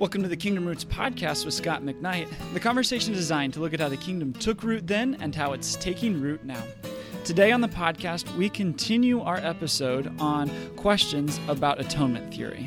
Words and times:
Welcome 0.00 0.22
to 0.22 0.30
the 0.30 0.36
Kingdom 0.36 0.64
Roots 0.64 0.82
podcast 0.82 1.44
with 1.44 1.52
Scot 1.52 1.82
McKnight. 1.82 2.26
The 2.54 2.58
conversation 2.58 3.12
is 3.12 3.18
designed 3.18 3.52
to 3.52 3.60
look 3.60 3.74
at 3.74 3.80
how 3.80 3.90
the 3.90 3.98
kingdom 3.98 4.32
took 4.32 4.62
root 4.62 4.86
then 4.86 5.18
and 5.20 5.34
how 5.34 5.52
it's 5.52 5.76
taking 5.76 6.22
root 6.22 6.42
now. 6.42 6.62
Today 7.22 7.52
on 7.52 7.60
the 7.60 7.68
podcast, 7.68 8.34
we 8.34 8.48
continue 8.48 9.20
our 9.20 9.36
episode 9.36 10.10
on 10.18 10.50
questions 10.76 11.38
about 11.48 11.80
atonement 11.80 12.32
theory. 12.32 12.66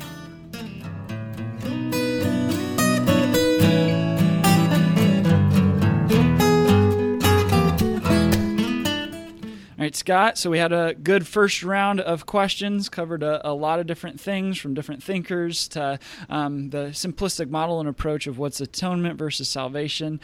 Right, 9.84 9.94
Scot. 9.94 10.38
So 10.38 10.48
we 10.48 10.56
had 10.56 10.72
a 10.72 10.94
good 10.94 11.26
first 11.26 11.62
round 11.62 12.00
of 12.00 12.24
questions, 12.24 12.88
covered 12.88 13.22
a, 13.22 13.46
a 13.46 13.52
lot 13.52 13.80
of 13.80 13.86
different 13.86 14.18
things 14.18 14.56
from 14.56 14.72
different 14.72 15.02
thinkers 15.02 15.68
to 15.68 15.98
um, 16.30 16.70
the 16.70 16.86
simplistic 16.92 17.50
model 17.50 17.80
and 17.80 17.86
approach 17.86 18.26
of 18.26 18.38
what's 18.38 18.62
atonement 18.62 19.18
versus 19.18 19.46
salvation. 19.46 20.20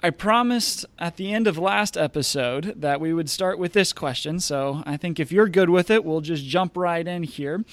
I 0.00 0.10
promised 0.10 0.86
at 0.96 1.16
the 1.16 1.32
end 1.32 1.48
of 1.48 1.58
last 1.58 1.96
episode 1.96 2.74
that 2.76 3.00
we 3.00 3.12
would 3.12 3.28
start 3.28 3.58
with 3.58 3.72
this 3.72 3.92
question. 3.92 4.38
So 4.38 4.84
I 4.86 4.96
think 4.96 5.18
if 5.18 5.32
you're 5.32 5.48
good 5.48 5.70
with 5.70 5.90
it, 5.90 6.04
we'll 6.04 6.20
just 6.20 6.44
jump 6.44 6.76
right 6.76 7.04
in 7.04 7.24
here. 7.24 7.64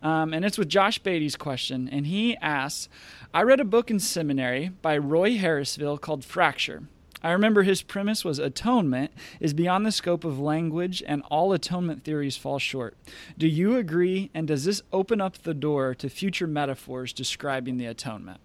Um, 0.00 0.32
and 0.32 0.44
it's 0.44 0.58
with 0.58 0.68
Josh 0.68 1.00
Beatty's 1.00 1.34
question. 1.34 1.88
And 1.88 2.06
he 2.06 2.36
asks 2.36 2.88
I 3.34 3.42
read 3.42 3.58
a 3.58 3.64
book 3.64 3.90
in 3.90 3.98
seminary 3.98 4.68
by 4.80 4.96
Roy 4.98 5.38
Harrisville 5.38 6.00
called 6.00 6.24
Fracture. 6.24 6.84
I 7.24 7.32
remember 7.32 7.62
his 7.62 7.80
premise 7.80 8.22
was 8.22 8.38
atonement 8.38 9.10
is 9.40 9.54
beyond 9.54 9.86
the 9.86 9.92
scope 9.92 10.24
of 10.24 10.38
language 10.38 11.02
and 11.06 11.22
all 11.30 11.54
atonement 11.54 12.04
theories 12.04 12.36
fall 12.36 12.58
short. 12.58 12.98
Do 13.38 13.48
you 13.48 13.76
agree? 13.76 14.30
And 14.34 14.46
does 14.46 14.66
this 14.66 14.82
open 14.92 15.22
up 15.22 15.38
the 15.38 15.54
door 15.54 15.94
to 15.94 16.10
future 16.10 16.46
metaphors 16.46 17.14
describing 17.14 17.78
the 17.78 17.86
atonement? 17.86 18.40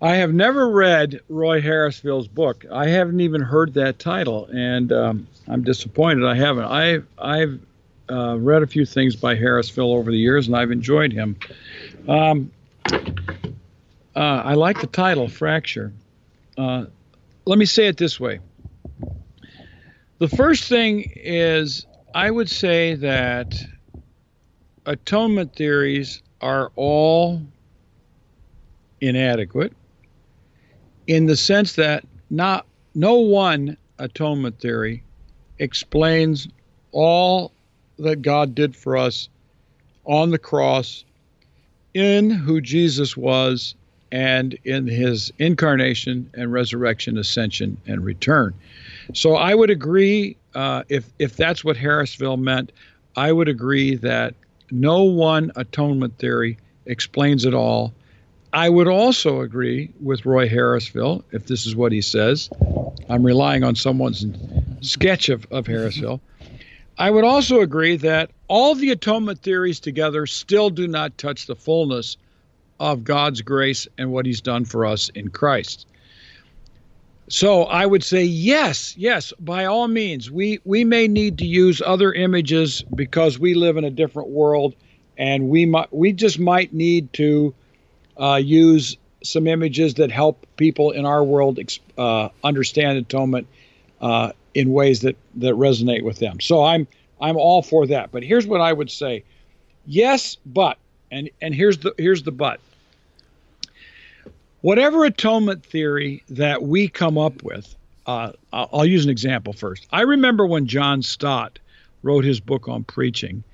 I 0.00 0.16
have 0.16 0.32
never 0.32 0.70
read 0.70 1.20
Roy 1.28 1.60
Harrisville's 1.60 2.28
book. 2.28 2.64
I 2.72 2.88
haven't 2.88 3.20
even 3.20 3.42
heard 3.42 3.74
that 3.74 3.98
title, 3.98 4.46
and 4.46 4.90
um, 4.90 5.26
I'm 5.46 5.64
disappointed 5.64 6.24
I 6.24 6.34
haven't. 6.34 6.64
I, 6.64 7.00
I've 7.18 7.60
uh, 8.10 8.38
read 8.38 8.62
a 8.62 8.66
few 8.66 8.86
things 8.86 9.16
by 9.16 9.36
Harrisville 9.36 9.94
over 9.94 10.10
the 10.10 10.18
years, 10.18 10.46
and 10.46 10.56
I've 10.56 10.70
enjoyed 10.70 11.12
him. 11.12 11.36
Um, 12.08 12.50
uh, 12.90 13.02
I 14.14 14.54
like 14.54 14.80
the 14.80 14.86
title, 14.86 15.28
Fracture. 15.28 15.92
Uh, 16.56 16.86
let 17.46 17.58
me 17.58 17.64
say 17.64 17.86
it 17.86 17.96
this 17.96 18.18
way. 18.18 18.40
The 20.18 20.28
first 20.28 20.64
thing 20.64 21.10
is, 21.16 21.86
I 22.14 22.30
would 22.30 22.48
say 22.48 22.94
that 22.94 23.54
atonement 24.86 25.56
theories 25.56 26.22
are 26.40 26.70
all 26.76 27.42
inadequate 29.00 29.72
in 31.06 31.26
the 31.26 31.36
sense 31.36 31.74
that 31.74 32.04
not 32.30 32.66
no 32.94 33.16
one 33.16 33.76
atonement 33.98 34.60
theory 34.60 35.04
explains 35.58 36.48
all 36.92 37.52
that 37.98 38.22
God 38.22 38.54
did 38.54 38.74
for 38.76 38.96
us 38.96 39.28
on 40.04 40.30
the 40.30 40.38
cross 40.38 41.04
in 41.92 42.30
who 42.30 42.60
Jesus 42.60 43.16
was 43.16 43.74
and 44.14 44.56
in 44.62 44.86
his 44.86 45.32
incarnation 45.40 46.30
and 46.34 46.52
resurrection, 46.52 47.18
ascension, 47.18 47.76
and 47.84 48.04
return. 48.04 48.54
So 49.12 49.34
I 49.34 49.56
would 49.56 49.70
agree, 49.70 50.36
uh, 50.54 50.84
if, 50.88 51.12
if 51.18 51.36
that's 51.36 51.64
what 51.64 51.76
Harrisville 51.76 52.38
meant, 52.38 52.70
I 53.16 53.32
would 53.32 53.48
agree 53.48 53.96
that 53.96 54.34
no 54.70 55.02
one 55.02 55.50
atonement 55.56 56.16
theory 56.18 56.58
explains 56.86 57.44
it 57.44 57.54
all. 57.54 57.92
I 58.52 58.68
would 58.68 58.86
also 58.86 59.40
agree 59.40 59.92
with 60.00 60.24
Roy 60.24 60.48
Harrisville, 60.48 61.24
if 61.32 61.48
this 61.48 61.66
is 61.66 61.74
what 61.74 61.90
he 61.90 62.00
says. 62.00 62.48
I'm 63.08 63.24
relying 63.24 63.64
on 63.64 63.74
someone's 63.74 64.24
sketch 64.80 65.28
of, 65.28 65.44
of 65.50 65.66
Harrisville. 65.66 66.20
I 66.98 67.10
would 67.10 67.24
also 67.24 67.62
agree 67.62 67.96
that 67.96 68.30
all 68.46 68.76
the 68.76 68.90
atonement 68.90 69.40
theories 69.40 69.80
together 69.80 70.24
still 70.26 70.70
do 70.70 70.86
not 70.86 71.18
touch 71.18 71.46
the 71.46 71.56
fullness 71.56 72.16
of 72.80 73.04
God's 73.04 73.40
grace 73.40 73.86
and 73.98 74.12
what 74.12 74.26
He's 74.26 74.40
done 74.40 74.64
for 74.64 74.84
us 74.86 75.08
in 75.10 75.28
Christ. 75.28 75.86
So 77.28 77.64
I 77.64 77.86
would 77.86 78.04
say 78.04 78.22
yes, 78.22 78.94
yes, 78.96 79.32
by 79.40 79.64
all 79.64 79.88
means. 79.88 80.30
We 80.30 80.58
we 80.64 80.84
may 80.84 81.08
need 81.08 81.38
to 81.38 81.46
use 81.46 81.80
other 81.80 82.12
images 82.12 82.82
because 82.94 83.38
we 83.38 83.54
live 83.54 83.76
in 83.76 83.84
a 83.84 83.90
different 83.90 84.28
world, 84.28 84.74
and 85.16 85.48
we 85.48 85.64
might 85.64 85.92
we 85.92 86.12
just 86.12 86.38
might 86.38 86.74
need 86.74 87.12
to 87.14 87.54
uh, 88.18 88.40
use 88.42 88.96
some 89.22 89.46
images 89.46 89.94
that 89.94 90.10
help 90.10 90.46
people 90.56 90.90
in 90.90 91.06
our 91.06 91.24
world 91.24 91.58
uh, 91.96 92.28
understand 92.42 92.98
atonement 92.98 93.46
uh, 94.02 94.32
in 94.52 94.70
ways 94.72 95.00
that 95.00 95.16
that 95.36 95.54
resonate 95.54 96.04
with 96.04 96.18
them. 96.18 96.40
So 96.40 96.62
I'm 96.62 96.86
I'm 97.22 97.38
all 97.38 97.62
for 97.62 97.86
that. 97.86 98.12
But 98.12 98.22
here's 98.22 98.46
what 98.46 98.60
I 98.60 98.72
would 98.72 98.90
say: 98.90 99.24
yes, 99.86 100.36
but 100.44 100.76
and 101.14 101.30
and 101.40 101.54
here's 101.54 101.78
the 101.78 101.94
here's 101.96 102.24
the 102.24 102.32
but. 102.32 102.60
Whatever 104.60 105.04
atonement 105.04 105.64
theory 105.64 106.22
that 106.30 106.62
we 106.62 106.88
come 106.88 107.18
up 107.18 107.42
with, 107.42 107.74
uh, 108.06 108.32
I'll 108.52 108.86
use 108.86 109.04
an 109.04 109.10
example 109.10 109.52
first. 109.52 109.86
I 109.92 110.00
remember 110.02 110.46
when 110.46 110.66
John 110.66 111.02
Stott 111.02 111.58
wrote 112.02 112.24
his 112.24 112.40
book 112.40 112.66
on 112.66 112.82
preaching, 112.84 113.44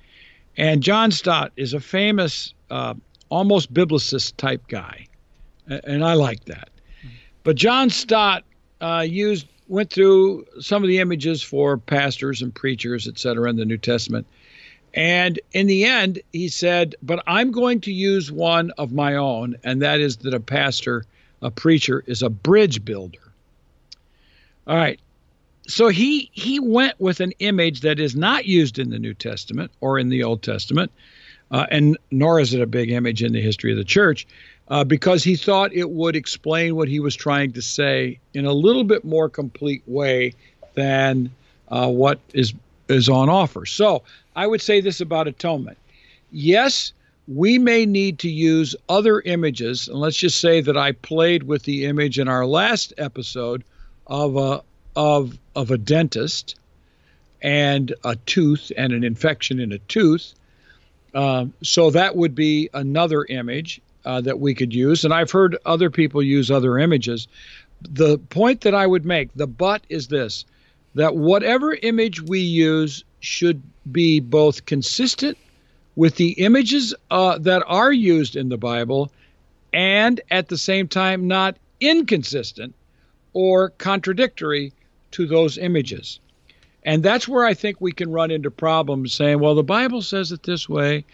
and 0.57 0.81
John 0.81 1.11
Stott 1.11 1.51
is 1.57 1.73
a 1.73 1.81
famous, 1.81 2.53
uh, 2.69 2.93
almost 3.29 3.73
biblicist 3.73 4.37
type 4.37 4.65
guy, 4.67 5.05
and 5.67 6.03
I 6.03 6.13
like 6.13 6.45
that. 6.45 6.69
But 7.43 7.57
John 7.57 7.89
Stott 7.89 8.43
uh, 8.79 9.05
used 9.07 9.47
went 9.67 9.91
through 9.91 10.45
some 10.61 10.81
of 10.81 10.87
the 10.87 10.99
images 10.99 11.41
for 11.41 11.77
pastors 11.77 12.41
and 12.41 12.55
preachers, 12.55 13.07
et 13.07 13.19
cetera, 13.19 13.49
in 13.49 13.57
the 13.57 13.65
New 13.65 13.77
Testament 13.77 14.25
and 14.93 15.39
in 15.53 15.67
the 15.67 15.85
end, 15.85 16.19
he 16.33 16.49
said, 16.49 16.95
But 17.01 17.23
I'm 17.25 17.51
going 17.51 17.81
to 17.81 17.91
use 17.91 18.31
one 18.31 18.71
of 18.77 18.91
my 18.91 19.15
own, 19.15 19.55
and 19.63 19.81
that 19.81 19.99
is 19.99 20.17
that 20.17 20.33
a 20.33 20.39
pastor, 20.39 21.05
a 21.41 21.49
preacher, 21.49 22.03
is 22.07 22.21
a 22.21 22.29
bridge 22.29 22.83
builder. 22.83 23.19
All 24.67 24.75
right. 24.75 24.99
So 25.67 25.87
he 25.87 26.29
he 26.33 26.59
went 26.59 26.99
with 26.99 27.21
an 27.21 27.31
image 27.39 27.81
that 27.81 27.99
is 27.99 28.15
not 28.15 28.45
used 28.45 28.79
in 28.79 28.89
the 28.89 28.99
New 28.99 29.13
Testament 29.13 29.71
or 29.79 29.97
in 29.97 30.09
the 30.09 30.23
Old 30.23 30.41
Testament, 30.41 30.91
uh, 31.51 31.67
and 31.71 31.97
nor 32.09 32.39
is 32.39 32.53
it 32.53 32.61
a 32.61 32.67
big 32.67 32.91
image 32.91 33.23
in 33.23 33.31
the 33.31 33.41
history 33.41 33.71
of 33.71 33.77
the 33.77 33.85
church, 33.85 34.27
uh, 34.67 34.83
because 34.83 35.23
he 35.23 35.35
thought 35.35 35.71
it 35.73 35.89
would 35.89 36.15
explain 36.15 36.75
what 36.75 36.89
he 36.89 36.99
was 36.99 37.15
trying 37.15 37.53
to 37.53 37.61
say 37.61 38.19
in 38.33 38.45
a 38.45 38.53
little 38.53 38.83
bit 38.83 39.05
more 39.05 39.29
complete 39.29 39.83
way 39.87 40.33
than 40.73 41.31
uh, 41.69 41.87
what 41.87 42.19
is 42.33 42.53
is 42.91 43.09
on 43.09 43.29
offer. 43.29 43.65
So 43.65 44.03
I 44.35 44.47
would 44.47 44.61
say 44.61 44.81
this 44.81 45.01
about 45.01 45.27
atonement. 45.27 45.77
Yes, 46.31 46.93
we 47.27 47.57
may 47.57 47.85
need 47.85 48.19
to 48.19 48.29
use 48.29 48.75
other 48.89 49.21
images, 49.21 49.87
and 49.87 49.99
let's 49.99 50.17
just 50.17 50.39
say 50.39 50.61
that 50.61 50.77
I 50.77 50.91
played 50.91 51.43
with 51.43 51.63
the 51.63 51.85
image 51.85 52.19
in 52.19 52.27
our 52.27 52.45
last 52.45 52.93
episode 52.97 53.63
of 54.07 54.35
a 54.35 54.61
of 54.95 55.37
of 55.55 55.71
a 55.71 55.77
dentist 55.77 56.55
and 57.41 57.93
a 58.03 58.15
tooth 58.15 58.71
and 58.77 58.93
an 58.93 59.03
infection 59.03 59.59
in 59.59 59.71
a 59.71 59.79
tooth. 59.79 60.33
Um, 61.13 61.53
so 61.61 61.89
that 61.91 62.15
would 62.15 62.35
be 62.35 62.69
another 62.73 63.25
image 63.25 63.81
uh, 64.05 64.21
that 64.21 64.39
we 64.39 64.53
could 64.53 64.73
use, 64.73 65.05
and 65.05 65.13
I've 65.13 65.31
heard 65.31 65.57
other 65.65 65.89
people 65.89 66.21
use 66.23 66.49
other 66.49 66.77
images. 66.77 67.27
The 67.81 68.17
point 68.17 68.61
that 68.61 68.75
I 68.75 68.87
would 68.87 69.05
make, 69.05 69.29
the 69.35 69.47
but 69.47 69.83
is 69.89 70.07
this: 70.07 70.45
that 70.95 71.15
whatever 71.15 71.73
image 71.73 72.21
we 72.21 72.39
use 72.39 73.03
should 73.19 73.61
be 73.91 74.19
both 74.19 74.65
consistent 74.65 75.37
with 75.95 76.15
the 76.15 76.31
images 76.31 76.93
uh, 77.09 77.37
that 77.39 77.63
are 77.67 77.91
used 77.91 78.35
in 78.35 78.49
the 78.49 78.57
Bible 78.57 79.11
and 79.73 80.21
at 80.31 80.47
the 80.47 80.57
same 80.57 80.87
time 80.87 81.27
not 81.27 81.57
inconsistent 81.79 82.73
or 83.33 83.69
contradictory 83.69 84.73
to 85.11 85.25
those 85.25 85.57
images. 85.57 86.19
And 86.83 87.03
that's 87.03 87.27
where 87.27 87.45
I 87.45 87.53
think 87.53 87.79
we 87.79 87.91
can 87.91 88.11
run 88.11 88.31
into 88.31 88.49
problems 88.49 89.13
saying, 89.13 89.39
well, 89.39 89.55
the 89.55 89.63
Bible 89.63 90.01
says 90.01 90.31
it 90.31 90.43
this 90.43 90.67
way, 90.67 91.05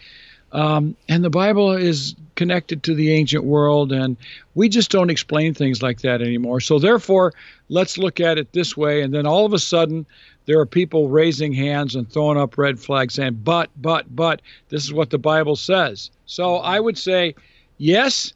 um, 0.52 0.96
and 1.08 1.22
the 1.22 1.30
Bible 1.30 1.72
is 1.72 2.14
connected 2.34 2.82
to 2.84 2.94
the 2.94 3.12
ancient 3.12 3.44
world, 3.44 3.92
and 3.92 4.16
we 4.54 4.68
just 4.68 4.90
don't 4.90 5.10
explain 5.10 5.54
things 5.54 5.82
like 5.82 6.00
that 6.00 6.22
anymore. 6.22 6.60
So, 6.60 6.78
therefore, 6.78 7.34
let's 7.68 7.98
look 7.98 8.20
at 8.20 8.38
it 8.38 8.52
this 8.52 8.76
way. 8.76 9.02
And 9.02 9.12
then 9.12 9.26
all 9.26 9.44
of 9.44 9.52
a 9.52 9.58
sudden, 9.58 10.06
there 10.46 10.58
are 10.60 10.66
people 10.66 11.08
raising 11.08 11.52
hands 11.52 11.94
and 11.94 12.10
throwing 12.10 12.38
up 12.38 12.56
red 12.56 12.78
flags 12.78 13.14
saying, 13.14 13.40
but, 13.44 13.70
but, 13.76 14.06
but, 14.14 14.40
this 14.70 14.84
is 14.84 14.92
what 14.92 15.10
the 15.10 15.18
Bible 15.18 15.56
says. 15.56 16.10
So, 16.26 16.56
I 16.56 16.80
would 16.80 16.96
say, 16.96 17.34
yes, 17.76 18.32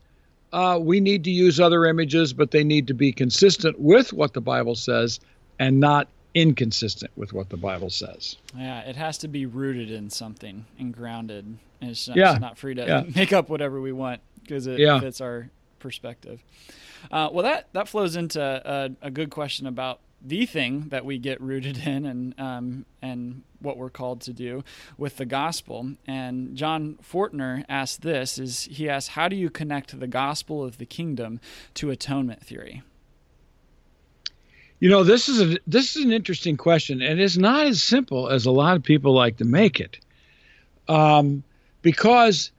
uh, 0.53 0.79
we 0.81 1.01
need 1.01 1.25
to 1.25 1.31
use 1.31 1.59
other 1.59 1.87
images, 1.87 2.33
but 2.35 2.51
they 2.51 2.65
need 2.65 2.89
to 2.89 2.95
be 2.95 3.13
consistent 3.13 3.81
with 3.81 4.13
what 4.13 4.35
the 4.35 4.41
Bible 4.41 4.75
says 4.75 5.19
and 5.59 5.81
not 5.81 6.09
inconsistent 6.35 7.13
with 7.17 7.33
what 7.33 7.51
the 7.51 7.57
Bible 7.57 7.91
says. 7.91 8.37
Yeah, 8.57 8.81
it 8.81 8.97
has 8.97 9.19
to 9.19 9.29
be 9.29 9.47
rooted 9.47 9.91
in 9.91 10.11
something 10.11 10.67
and 10.79 10.95
grounded. 10.95 11.59
It's 11.81 12.09
not, 12.09 12.17
yeah. 12.17 12.33
it's 12.33 12.41
not 12.41 12.59
free 12.59 12.75
to 12.75 12.87
yeah. 12.87 13.05
make 13.15 13.33
up 13.33 13.49
whatever 13.49 13.81
we 13.81 13.93
want. 13.93 14.21
because 14.43 14.67
it 14.67 14.79
yeah. 14.79 15.01
fits 15.01 15.21
our 15.21 15.51
perspective. 15.79 16.43
Uh, 17.11 17.29
well, 17.33 17.43
that 17.43 17.69
that 17.73 17.89
flows 17.89 18.17
into 18.17 18.41
a, 18.41 18.91
a, 19.03 19.11
good 19.11 19.31
question 19.31 19.67
about 19.67 20.01
the 20.25 20.47
thing 20.47 20.89
that 20.91 21.05
we 21.05 21.19
get 21.19 21.41
rooted 21.41 21.79
in 21.87 22.07
and 22.07 22.39
um, 22.39 22.87
and 23.03 23.43
what 23.61 23.77
we're 23.77 23.91
called 23.91 24.21
to 24.23 24.33
do 24.33 24.65
with 24.97 25.17
the 25.17 25.27
gospel. 25.27 25.93
And 26.07 26.57
John 26.57 26.99
Fortner 27.03 27.65
asked 27.69 28.03
this: 28.03 28.39
is 28.39 28.65
he 28.65 28.89
asked, 28.89 29.11
how 29.11 29.29
do 29.29 29.37
you 29.37 29.51
connect 29.51 29.99
the 29.99 30.07
gospel 30.07 30.65
of 30.65 30.79
the 30.79 30.87
kingdom 30.87 31.41
to 31.75 31.91
atonement 31.91 32.43
theory? 32.43 32.83
You 34.83 34.89
know, 34.89 35.05
this 35.05 35.29
is 35.29 35.41
a 35.41 35.59
this 35.65 35.95
is 35.95 36.05
an 36.05 36.11
interesting 36.11 36.57
question, 36.57 37.03
and 37.03 37.21
it's 37.21 37.37
not 37.37 37.69
as 37.69 37.81
simple 37.81 38.29
as 38.29 38.47
a 38.47 38.51
lot 38.51 38.75
of 38.77 38.83
people 38.83 39.15
like 39.15 39.37
to 39.37 39.45
make 39.45 39.79
it, 39.79 40.01
um, 40.89 41.45
because 41.83 42.51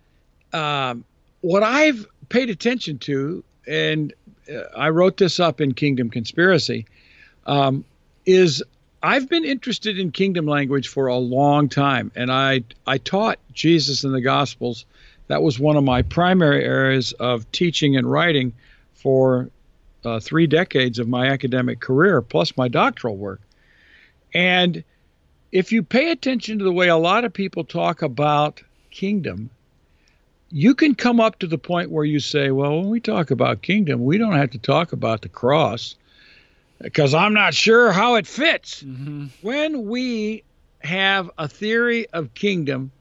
um, 0.53 1.03
what 1.41 1.63
I've 1.63 2.07
paid 2.29 2.49
attention 2.49 2.97
to, 2.99 3.43
and 3.67 4.13
uh, 4.49 4.61
I 4.73 4.87
wrote 4.87 5.17
this 5.17 5.37
up 5.37 5.59
in 5.59 5.73
Kingdom 5.73 6.09
Conspiracy, 6.09 6.85
um, 7.45 7.83
is 8.25 8.63
I've 9.03 9.27
been 9.27 9.43
interested 9.43 9.99
in 9.99 10.13
kingdom 10.13 10.45
language 10.45 10.87
for 10.87 11.07
a 11.07 11.17
long 11.17 11.67
time, 11.67 12.09
and 12.15 12.31
I 12.31 12.63
I 12.87 12.99
taught 12.99 13.37
Jesus 13.51 14.05
in 14.05 14.13
the 14.13 14.21
Gospels. 14.21 14.85
That 15.27 15.41
was 15.41 15.59
one 15.59 15.75
of 15.75 15.83
my 15.83 16.03
primary 16.03 16.63
areas 16.63 17.11
of 17.19 17.51
teaching 17.51 17.97
and 17.97 18.09
writing 18.09 18.53
for 18.93 19.49
uh, 20.05 20.19
three 20.19 20.47
decades 20.47 20.99
of 20.99 21.07
my 21.07 21.27
academic 21.27 21.79
career, 21.79 22.21
plus 22.21 22.57
my 22.57 22.67
doctoral 22.67 23.17
work. 23.17 23.41
And 24.33 24.83
if 25.51 25.71
you 25.71 25.83
pay 25.83 26.11
attention 26.11 26.59
to 26.59 26.65
the 26.65 26.71
way 26.71 26.87
a 26.87 26.97
lot 26.97 27.25
of 27.25 27.33
people 27.33 27.63
talk 27.63 28.01
about 28.01 28.61
kingdom, 28.89 29.49
you 30.49 30.75
can 30.75 30.95
come 30.95 31.19
up 31.19 31.39
to 31.39 31.47
the 31.47 31.57
point 31.57 31.91
where 31.91 32.05
you 32.05 32.19
say, 32.19 32.51
well, 32.51 32.77
when 32.77 32.89
we 32.89 32.99
talk 32.99 33.31
about 33.31 33.61
kingdom, 33.61 34.03
we 34.03 34.17
don't 34.17 34.33
have 34.33 34.51
to 34.51 34.57
talk 34.57 34.93
about 34.93 35.21
the 35.21 35.29
cross 35.29 35.95
because 36.79 37.13
I'm 37.13 37.33
not 37.33 37.53
sure 37.53 37.91
how 37.91 38.15
it 38.15 38.27
fits. 38.27 38.83
Mm-hmm. 38.83 39.27
When 39.41 39.85
we 39.85 40.43
have 40.79 41.31
a 41.37 41.47
theory 41.47 42.07
of 42.07 42.33
kingdom 42.33 42.91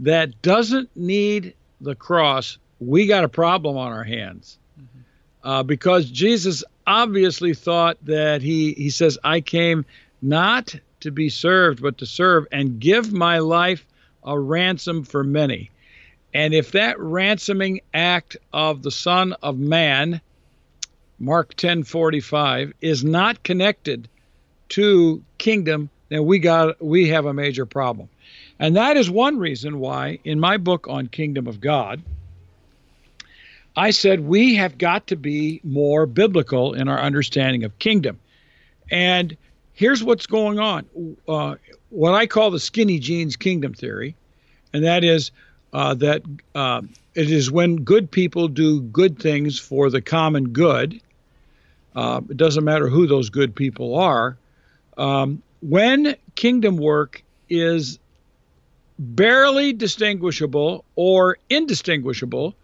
that 0.00 0.42
doesn't 0.42 0.90
need 0.94 1.54
the 1.80 1.94
cross, 1.94 2.58
we 2.78 3.06
got 3.06 3.24
a 3.24 3.28
problem 3.28 3.76
on 3.76 3.92
our 3.92 4.04
hands 4.04 4.58
uh, 5.46 5.62
because 5.62 6.10
Jesus 6.10 6.64
obviously 6.88 7.54
thought 7.54 7.96
that 8.04 8.42
he 8.42 8.72
he 8.72 8.90
says, 8.90 9.16
"I 9.22 9.40
came 9.40 9.84
not 10.20 10.74
to 11.00 11.12
be 11.12 11.28
served, 11.28 11.80
but 11.80 11.98
to 11.98 12.06
serve 12.06 12.48
and 12.50 12.80
give 12.80 13.12
my 13.12 13.38
life 13.38 13.86
a 14.24 14.36
ransom 14.36 15.04
for 15.04 15.22
many." 15.22 15.70
And 16.34 16.52
if 16.52 16.72
that 16.72 16.98
ransoming 16.98 17.80
act 17.94 18.36
of 18.52 18.82
the 18.82 18.90
Son 18.90 19.34
of 19.40 19.56
Man, 19.56 20.20
Mark 21.20 21.54
10:45, 21.54 22.72
is 22.80 23.04
not 23.04 23.44
connected 23.44 24.08
to 24.70 25.22
kingdom, 25.38 25.90
then 26.08 26.24
we 26.24 26.40
got 26.40 26.84
we 26.84 27.06
have 27.10 27.24
a 27.24 27.32
major 27.32 27.66
problem. 27.66 28.08
And 28.58 28.74
that 28.74 28.96
is 28.96 29.08
one 29.08 29.38
reason 29.38 29.78
why 29.78 30.18
in 30.24 30.40
my 30.40 30.56
book 30.56 30.88
on 30.88 31.06
kingdom 31.06 31.46
of 31.46 31.60
God, 31.60 32.02
I 33.76 33.90
said 33.90 34.20
we 34.20 34.54
have 34.54 34.78
got 34.78 35.06
to 35.08 35.16
be 35.16 35.60
more 35.62 36.06
biblical 36.06 36.72
in 36.72 36.88
our 36.88 36.98
understanding 36.98 37.62
of 37.62 37.78
kingdom. 37.78 38.18
And 38.90 39.36
here's 39.74 40.02
what's 40.02 40.26
going 40.26 40.58
on 40.58 40.86
uh, 41.28 41.56
what 41.90 42.14
I 42.14 42.26
call 42.26 42.50
the 42.50 42.58
skinny 42.58 42.98
jeans 42.98 43.36
kingdom 43.36 43.74
theory, 43.74 44.16
and 44.72 44.84
that 44.84 45.04
is 45.04 45.30
uh, 45.72 45.94
that 45.94 46.22
uh, 46.54 46.82
it 47.14 47.30
is 47.30 47.50
when 47.50 47.76
good 47.76 48.10
people 48.10 48.48
do 48.48 48.80
good 48.80 49.18
things 49.18 49.58
for 49.58 49.90
the 49.90 50.00
common 50.00 50.50
good. 50.50 51.00
Uh, 51.94 52.20
it 52.28 52.36
doesn't 52.36 52.64
matter 52.64 52.88
who 52.88 53.06
those 53.06 53.30
good 53.30 53.54
people 53.54 53.94
are. 53.94 54.36
Um, 54.96 55.42
when 55.60 56.16
kingdom 56.34 56.76
work 56.76 57.22
is 57.48 57.98
barely 58.98 59.72
distinguishable 59.72 60.84
or 60.94 61.38
indistinguishable 61.50 62.54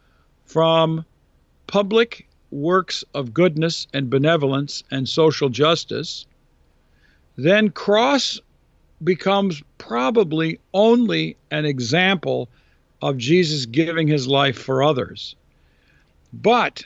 from 0.52 1.04
public 1.66 2.28
works 2.50 3.04
of 3.14 3.32
goodness 3.32 3.86
and 3.94 4.10
benevolence 4.10 4.84
and 4.90 5.08
social 5.08 5.48
justice, 5.48 6.26
then 7.36 7.70
cross 7.70 8.38
becomes 9.02 9.62
probably 9.78 10.60
only 10.74 11.36
an 11.50 11.64
example 11.64 12.50
of 13.00 13.16
Jesus 13.16 13.64
giving 13.64 14.06
his 14.06 14.28
life 14.28 14.58
for 14.58 14.82
others. 14.82 15.34
But 16.32 16.84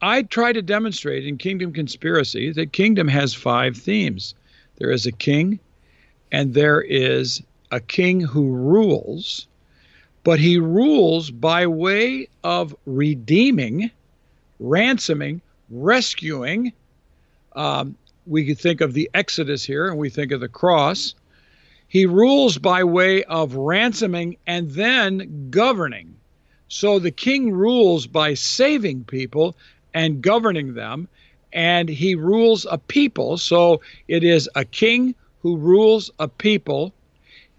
I 0.00 0.22
try 0.22 0.52
to 0.52 0.62
demonstrate 0.62 1.26
in 1.26 1.38
Kingdom 1.38 1.72
Conspiracy 1.72 2.52
that 2.52 2.72
kingdom 2.72 3.08
has 3.08 3.34
five 3.34 3.76
themes 3.76 4.34
there 4.76 4.90
is 4.90 5.06
a 5.06 5.12
king, 5.12 5.60
and 6.32 6.54
there 6.54 6.80
is 6.80 7.42
a 7.70 7.78
king 7.78 8.20
who 8.20 8.48
rules, 8.48 9.46
but 10.24 10.38
he 10.38 10.58
rules 10.58 11.30
by 11.30 11.66
way 11.66 12.28
of 12.44 12.74
redeeming, 12.86 13.90
ransoming, 14.60 15.40
rescuing. 15.70 16.72
Um, 17.54 17.96
we 18.26 18.46
could 18.46 18.58
think 18.58 18.80
of 18.80 18.92
the 18.92 19.10
Exodus 19.14 19.64
here, 19.64 19.88
and 19.88 19.98
we 19.98 20.10
think 20.10 20.30
of 20.32 20.40
the 20.40 20.48
cross. 20.48 21.14
He 21.88 22.06
rules 22.06 22.56
by 22.56 22.84
way 22.84 23.24
of 23.24 23.54
ransoming 23.54 24.36
and 24.46 24.70
then 24.70 25.48
governing. 25.50 26.16
So 26.68 26.98
the 26.98 27.10
king 27.10 27.52
rules 27.52 28.06
by 28.06 28.34
saving 28.34 29.04
people 29.04 29.56
and 29.92 30.22
governing 30.22 30.74
them, 30.74 31.08
and 31.52 31.88
he 31.88 32.14
rules 32.14 32.66
a 32.70 32.78
people. 32.78 33.36
So 33.36 33.82
it 34.08 34.24
is 34.24 34.48
a 34.54 34.64
king 34.64 35.14
who 35.40 35.56
rules 35.56 36.10
a 36.18 36.28
people, 36.28 36.94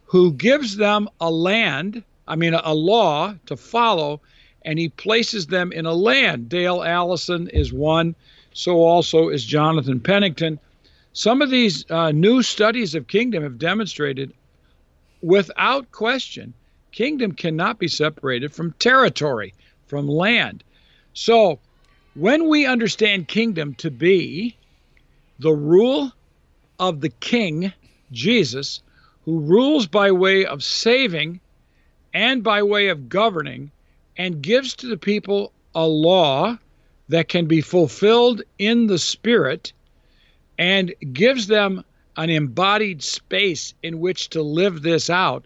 who 0.06 0.32
gives 0.32 0.78
them 0.78 1.10
a 1.20 1.30
land 1.30 2.04
I 2.28 2.36
mean, 2.36 2.54
a 2.54 2.74
law 2.74 3.36
to 3.48 3.58
follow, 3.58 4.22
and 4.64 4.80
he 4.80 4.90
places 4.90 5.48
them 5.48 5.72
in 5.72 5.86
a 5.86 5.94
land. 5.94 6.50
Dale 6.50 6.82
Allison 6.84 7.50
is 7.50 7.74
one, 7.74 8.16
so 8.54 8.82
also 8.82 9.30
is 9.30 9.44
Jonathan 9.46 10.00
Pennington. 10.00 10.60
Some 11.12 11.42
of 11.42 11.50
these 11.50 11.90
uh, 11.92 12.12
new 12.12 12.42
studies 12.42 12.96
of 12.96 13.08
kingdom 13.08 13.44
have 13.44 13.60
demonstrated, 13.60 14.34
without 15.22 15.92
question, 15.92 16.54
kingdom 16.92 17.34
cannot 17.34 17.78
be 17.78 17.88
separated 17.88 18.54
from 18.54 18.72
territory, 18.74 19.54
from 19.88 20.08
land. 20.08 20.64
So, 21.14 21.60
when 22.16 22.48
we 22.48 22.66
understand 22.66 23.28
kingdom 23.28 23.76
to 23.76 23.92
be 23.92 24.56
the 25.40 25.54
rule 25.54 26.12
of 26.80 27.02
the 27.02 27.10
king, 27.10 27.74
Jesus, 28.12 28.82
who 29.26 29.40
rules 29.40 29.88
by 29.88 30.12
way 30.12 30.46
of 30.46 30.64
saving 30.64 31.40
and 32.14 32.44
by 32.44 32.62
way 32.62 32.90
of 32.90 33.10
governing, 33.10 33.72
and 34.18 34.42
gives 34.42 34.76
to 34.76 34.88
the 34.88 34.98
people 34.98 35.52
a 35.76 35.88
law 35.88 36.58
that 37.10 37.28
can 37.28 37.46
be 37.46 37.62
fulfilled 37.62 38.42
in 38.60 38.88
the 38.88 39.00
Spirit 39.00 39.74
and 40.58 40.94
gives 41.14 41.48
them 41.48 41.84
an 42.18 42.30
embodied 42.30 43.02
space 43.02 43.74
in 43.82 44.00
which 44.00 44.30
to 44.30 44.42
live 44.42 44.82
this 44.82 45.10
out, 45.10 45.46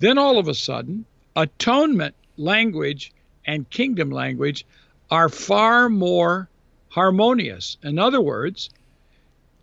then 0.00 0.18
all 0.18 0.38
of 0.38 0.48
a 0.48 0.54
sudden, 0.54 1.04
atonement 1.36 2.14
language 2.36 3.12
and 3.46 3.70
kingdom 3.70 4.10
language 4.10 4.66
are 5.10 5.28
far 5.28 5.88
more 5.88 6.48
harmonious. 6.88 7.76
In 7.82 7.98
other 7.98 8.20
words, 8.20 8.70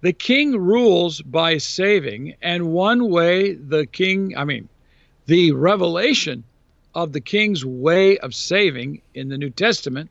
the 0.01 0.13
king 0.13 0.57
rules 0.57 1.21
by 1.21 1.57
saving, 1.57 2.35
and 2.41 2.71
one 2.71 3.09
way 3.09 3.53
the 3.53 3.85
king, 3.85 4.37
I 4.37 4.45
mean, 4.45 4.69
the 5.25 5.51
revelation 5.51 6.43
of 6.93 7.11
the 7.11 7.21
king's 7.21 7.65
way 7.65 8.17
of 8.19 8.33
saving 8.33 9.01
in 9.13 9.29
the 9.29 9.37
New 9.37 9.49
Testament 9.49 10.09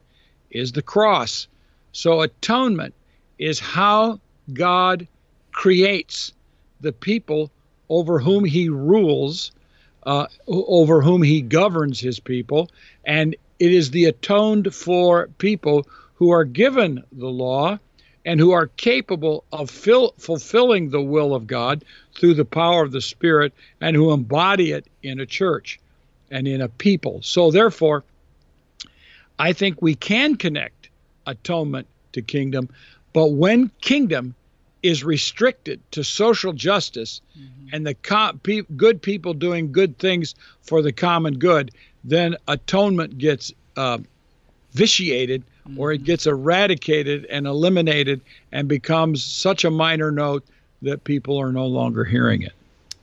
is 0.50 0.73
the 0.73 0.83
cross. 0.83 1.49
So 1.92 2.21
atonement 2.21 2.94
is 3.38 3.59
how 3.59 4.21
God 4.52 5.06
creates 5.52 6.33
the 6.80 6.92
people 6.92 7.50
over 7.88 8.18
whom 8.18 8.44
he 8.44 8.68
rules, 8.68 9.52
uh, 10.04 10.26
over 10.47 11.00
whom 11.00 11.23
he 11.23 11.40
governs 11.40 12.00
his 12.00 12.21
people, 12.21 12.71
and 13.04 13.37
it 13.59 13.73
is 13.73 13.90
the 13.90 14.06
atoned 14.06 14.75
for 14.75 15.28
people 15.38 15.87
who 16.14 16.30
are 16.30 16.44
given 16.44 17.02
the 17.12 17.28
law 17.28 17.78
and 18.25 18.40
who 18.40 18.52
are 18.52 18.69
capable 18.69 19.45
of 19.52 19.71
fill, 19.71 20.14
fulfilling 20.19 20.90
the 20.90 21.02
will 21.02 21.35
of 21.35 21.47
God 21.47 21.85
through 22.14 22.35
the 22.35 22.45
power 22.45 22.83
of 22.83 22.93
the 22.93 23.00
Spirit 23.00 23.52
and 23.81 23.95
who 23.95 24.12
embody 24.12 24.73
it 24.73 24.87
in 25.02 25.21
a 25.21 25.26
church 25.26 25.78
and 26.31 26.49
in 26.49 26.61
a 26.61 26.69
people. 26.69 27.21
So, 27.23 27.50
therefore, 27.50 28.04
I 29.38 29.52
think 29.52 29.83
we 29.83 29.95
can 29.95 30.37
connect 30.37 30.88
atonement 31.26 31.87
to 32.12 32.23
kingdom, 32.23 32.69
but 33.12 33.33
when 33.33 33.71
kingdom 33.81 34.35
is 34.83 35.02
restricted 35.02 35.81
to 35.90 36.04
social 36.04 36.52
justice 36.52 37.23
mm-hmm. 37.38 37.69
and 37.73 37.87
the 37.87 37.95
pe- 38.43 38.62
good 38.76 39.00
people 39.00 39.33
doing 39.33 39.73
good 39.73 39.99
things 39.99 40.35
for 40.62 40.83
the 40.83 40.93
common 40.93 41.38
good, 41.38 41.71
then 42.04 42.37
atonement 42.49 43.16
gets 43.16 43.52
uh, 43.76 43.99
vitiated 44.73 45.43
or 45.76 45.92
it 45.92 46.04
gets 46.04 46.26
eradicated 46.26 47.25
and 47.26 47.47
eliminated 47.47 48.21
and 48.52 48.68
becomes 48.68 49.23
such 49.23 49.64
a 49.64 49.71
minor 49.71 50.11
note 50.11 50.44
that 50.83 51.04
people 51.04 51.38
are 51.38 51.52
no 51.52 51.66
longer 51.66 52.04
hearing 52.04 52.42
it. 52.42 52.52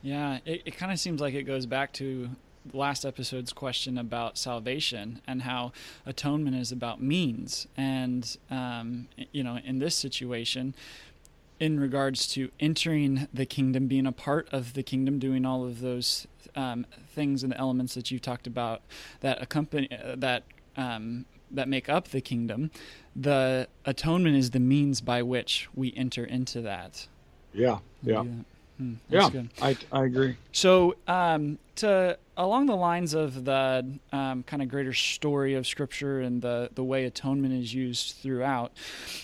Yeah, 0.02 0.38
it, 0.44 0.62
it 0.64 0.76
kind 0.76 0.92
of 0.92 0.98
seems 0.98 1.20
like 1.20 1.34
it 1.34 1.44
goes 1.44 1.66
back 1.66 1.92
to 1.94 2.30
last 2.72 3.04
episode's 3.04 3.52
question 3.52 3.98
about 3.98 4.38
salvation 4.38 5.20
and 5.26 5.42
how 5.42 5.72
atonement 6.06 6.56
is 6.56 6.70
about 6.70 7.02
means. 7.02 7.66
And, 7.76 8.36
um, 8.50 9.08
you 9.32 9.42
know, 9.42 9.58
in 9.64 9.78
this 9.78 9.96
situation, 9.96 10.74
in 11.58 11.78
regards 11.78 12.26
to 12.28 12.50
entering 12.60 13.28
the 13.32 13.46
kingdom, 13.46 13.86
being 13.86 14.06
a 14.06 14.12
part 14.12 14.48
of 14.52 14.74
the 14.74 14.82
kingdom, 14.82 15.18
doing 15.18 15.44
all 15.44 15.64
of 15.64 15.80
those 15.80 16.26
um, 16.56 16.86
things 17.14 17.42
and 17.42 17.52
the 17.52 17.58
elements 17.58 17.94
that 17.94 18.10
you 18.10 18.18
talked 18.18 18.46
about 18.46 18.82
that 19.20 19.40
accompany 19.40 19.88
that 20.16 20.42
um, 20.76 21.24
that 21.52 21.68
make 21.68 21.88
up 21.88 22.08
the 22.08 22.20
kingdom, 22.20 22.70
the 23.14 23.68
atonement 23.84 24.36
is 24.36 24.50
the 24.50 24.60
means 24.60 25.00
by 25.00 25.22
which 25.22 25.68
we 25.74 25.92
enter 25.96 26.24
into 26.24 26.60
that. 26.62 27.06
Yeah, 27.52 27.78
yeah, 28.02 28.24
hmm, 28.78 28.94
yeah. 29.08 29.30
Good. 29.30 29.50
I 29.60 29.76
I 29.90 30.04
agree. 30.04 30.36
So 30.52 30.96
um, 31.06 31.58
to 31.76 32.18
along 32.36 32.66
the 32.66 32.76
lines 32.76 33.12
of 33.12 33.44
the 33.44 33.98
um, 34.10 34.42
kind 34.42 34.62
of 34.62 34.68
greater 34.68 34.92
story 34.92 35.54
of 35.54 35.66
Scripture 35.66 36.20
and 36.20 36.40
the, 36.40 36.70
the 36.74 36.82
way 36.82 37.04
atonement 37.04 37.52
is 37.52 37.74
used 37.74 38.16
throughout, 38.16 38.72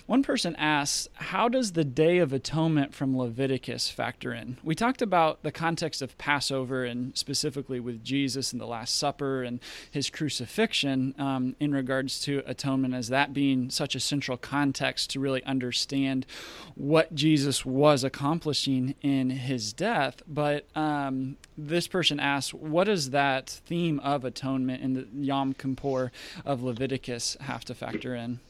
one 0.07 0.23
person 0.23 0.55
asks, 0.57 1.09
How 1.14 1.49
does 1.49 1.73
the 1.73 1.85
Day 1.85 2.19
of 2.19 2.33
Atonement 2.33 2.95
from 2.95 3.17
Leviticus 3.17 3.88
factor 3.88 4.33
in? 4.33 4.59
We 4.62 4.75
talked 4.75 5.00
about 5.00 5.43
the 5.43 5.52
context 5.52 6.02
of 6.02 6.19
Passover 6.19 6.85
and 6.85 7.17
specifically 7.17 7.81
with 7.81 8.05
Jesus 8.05 8.52
and 8.52 8.61
the 8.61 8.67
Last 8.67 8.97
Supper 8.97 9.43
and 9.43 9.61
his 9.90 10.11
crucifixion 10.11 11.14
um, 11.19 11.57
in 11.59 11.73
regards 11.73 12.21
to 12.23 12.43
atonement 12.47 12.95
as 12.95 13.09
that 13.09 13.33
being 13.33 13.71
such 13.71 13.95
a 13.95 14.00
central 14.00 14.37
context 14.37 15.11
to 15.11 15.21
really 15.21 15.43
understand 15.45 16.26
what 16.75 17.14
Jesus 17.14 17.64
was 17.64 18.05
accomplishing 18.05 18.95
in 19.00 19.31
his 19.31 19.73
death. 19.73 20.23
But 20.26 20.67
um, 20.76 21.37
this 21.57 21.88
person 21.88 22.21
asks, 22.21 22.38
What 22.54 22.88
is 22.88 22.99
does 22.99 23.11
that 23.11 23.49
theme 23.49 24.00
of 24.00 24.25
atonement 24.25 24.83
in 24.83 24.95
the 24.95 25.07
Yom 25.25 25.54
Kippur 25.54 26.11
of 26.45 26.64
Leviticus 26.64 27.37
have 27.40 27.64
to 27.66 27.75
factor 27.75 28.12
in? 28.12 28.40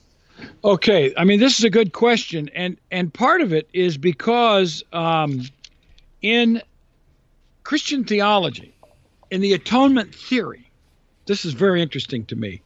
Okay, 0.65 1.13
I 1.19 1.25
mean 1.25 1.39
this 1.39 1.59
is 1.59 1.65
a 1.65 1.71
good 1.71 1.93
question, 1.93 2.49
and 2.55 2.79
and 2.91 3.13
part 3.13 3.43
of 3.43 3.53
it 3.53 3.69
is 3.75 3.99
because 3.99 4.83
um, 4.93 5.43
in 6.23 6.63
Christian 7.63 8.05
theology, 8.05 8.73
in 9.31 9.43
the 9.43 9.53
atonement 9.53 10.15
theory, 10.15 10.71
this 11.27 11.45
is 11.45 11.53
very 11.53 11.83
interesting 11.83 12.25
to 12.27 12.37
me, 12.37 12.63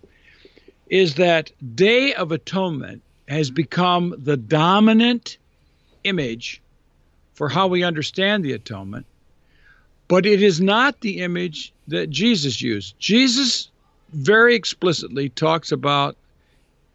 is 0.88 1.16
that 1.16 1.50
Day 1.74 2.14
of 2.14 2.30
Atonement 2.30 3.02
has 3.26 3.50
become 3.50 4.14
the 4.18 4.36
dominant 4.36 5.38
image 6.04 6.62
for 7.34 7.48
how 7.48 7.66
we 7.66 7.82
understand 7.82 8.44
the 8.44 8.52
atonement 8.52 9.06
but 10.12 10.26
it 10.26 10.42
is 10.42 10.60
not 10.60 11.00
the 11.00 11.20
image 11.20 11.72
that 11.88 12.10
Jesus 12.10 12.60
used. 12.60 12.94
Jesus 12.98 13.70
very 14.12 14.54
explicitly 14.54 15.30
talks 15.30 15.72
about 15.72 16.18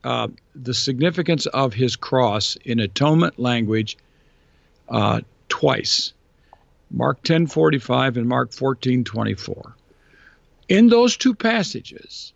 uh, 0.03 0.27
the 0.53 0.75
significance 0.75 1.47
of 1.47 1.73
his 1.73 1.95
cross 1.95 2.57
in 2.63 2.79
atonement 2.79 3.39
language 3.39 3.97
uh, 4.89 5.21
twice. 5.49 6.13
Mark 6.91 7.23
10:45 7.23 8.17
and 8.17 8.27
Mark 8.27 8.51
14:24. 8.51 9.73
In 10.69 10.89
those 10.89 11.17
two 11.17 11.33
passages, 11.33 12.33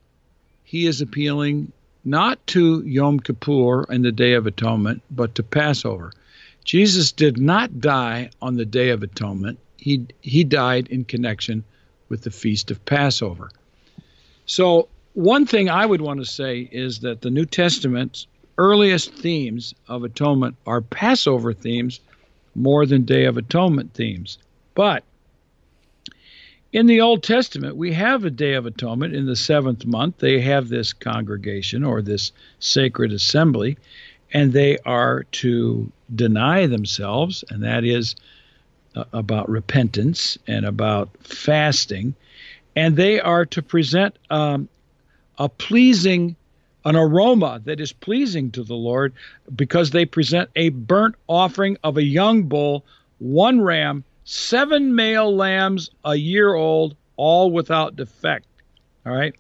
he 0.63 0.87
is 0.87 0.99
appealing 0.99 1.71
not 2.03 2.39
to 2.47 2.81
Yom 2.87 3.19
Kippur 3.19 3.83
and 3.83 4.03
the 4.03 4.11
Day 4.11 4.33
of 4.33 4.47
Atonement, 4.47 5.03
but 5.11 5.35
to 5.35 5.43
Passover. 5.43 6.11
Jesus 6.65 7.11
did 7.11 7.37
not 7.37 7.79
die 7.79 8.31
on 8.41 8.55
the 8.55 8.65
Day 8.65 8.89
of 8.89 9.03
Atonement 9.03 9.59
he 9.81 10.05
he 10.21 10.45
died 10.45 10.87
in 10.87 11.03
connection 11.03 11.65
with 12.07 12.21
the 12.21 12.31
feast 12.31 12.71
of 12.71 12.85
Passover. 12.85 13.49
So 14.45 14.87
one 15.13 15.45
thing 15.45 15.69
I 15.69 15.85
would 15.85 16.01
want 16.01 16.19
to 16.19 16.25
say 16.25 16.69
is 16.71 16.99
that 16.99 17.21
the 17.21 17.31
New 17.31 17.45
Testament's 17.45 18.27
earliest 18.57 19.13
themes 19.13 19.73
of 19.87 20.03
atonement 20.03 20.55
are 20.65 20.81
Passover 20.81 21.51
themes 21.51 21.99
more 22.55 22.85
than 22.85 23.03
Day 23.03 23.25
of 23.25 23.37
Atonement 23.37 23.93
themes. 23.93 24.37
But 24.75 25.03
in 26.71 26.85
the 26.85 27.01
Old 27.01 27.23
Testament, 27.23 27.75
we 27.75 27.91
have 27.93 28.23
a 28.23 28.29
Day 28.29 28.53
of 28.53 28.65
Atonement 28.65 29.15
in 29.15 29.25
the 29.25 29.35
seventh 29.35 29.85
month. 29.85 30.19
They 30.19 30.39
have 30.41 30.69
this 30.69 30.93
congregation 30.93 31.83
or 31.83 32.01
this 32.01 32.31
sacred 32.59 33.11
assembly, 33.11 33.77
and 34.31 34.53
they 34.53 34.77
are 34.85 35.23
to 35.23 35.91
deny 36.13 36.67
themselves, 36.67 37.43
and 37.49 37.63
that 37.63 37.83
is 37.83 38.15
uh, 38.95 39.05
about 39.13 39.49
repentance 39.49 40.37
and 40.47 40.65
about 40.65 41.09
fasting, 41.21 42.13
and 42.75 42.95
they 42.95 43.19
are 43.19 43.45
to 43.45 43.61
present 43.61 44.17
um, 44.29 44.67
a 45.37 45.49
pleasing, 45.49 46.35
an 46.85 46.95
aroma 46.95 47.61
that 47.65 47.79
is 47.79 47.93
pleasing 47.93 48.51
to 48.51 48.63
the 48.63 48.75
Lord, 48.75 49.13
because 49.55 49.91
they 49.91 50.05
present 50.05 50.49
a 50.55 50.69
burnt 50.69 51.15
offering 51.27 51.77
of 51.83 51.97
a 51.97 52.03
young 52.03 52.43
bull, 52.43 52.83
one 53.19 53.61
ram, 53.61 54.03
seven 54.23 54.95
male 54.95 55.35
lambs, 55.35 55.89
a 56.03 56.15
year 56.15 56.53
old, 56.53 56.95
all 57.17 57.51
without 57.51 57.95
defect. 57.95 58.45
All 59.05 59.13
right, 59.13 59.33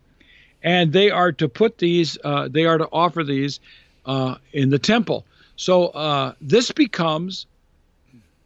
and 0.63 0.91
they 0.91 1.11
are 1.11 1.31
to 1.33 1.47
put 1.47 1.77
these, 1.77 2.17
uh, 2.23 2.47
they 2.47 2.65
are 2.65 2.77
to 2.77 2.87
offer 2.91 3.23
these 3.23 3.59
uh, 4.05 4.35
in 4.53 4.69
the 4.69 4.79
temple. 4.79 5.25
So 5.55 5.87
uh, 5.87 6.33
this 6.41 6.71
becomes 6.71 7.45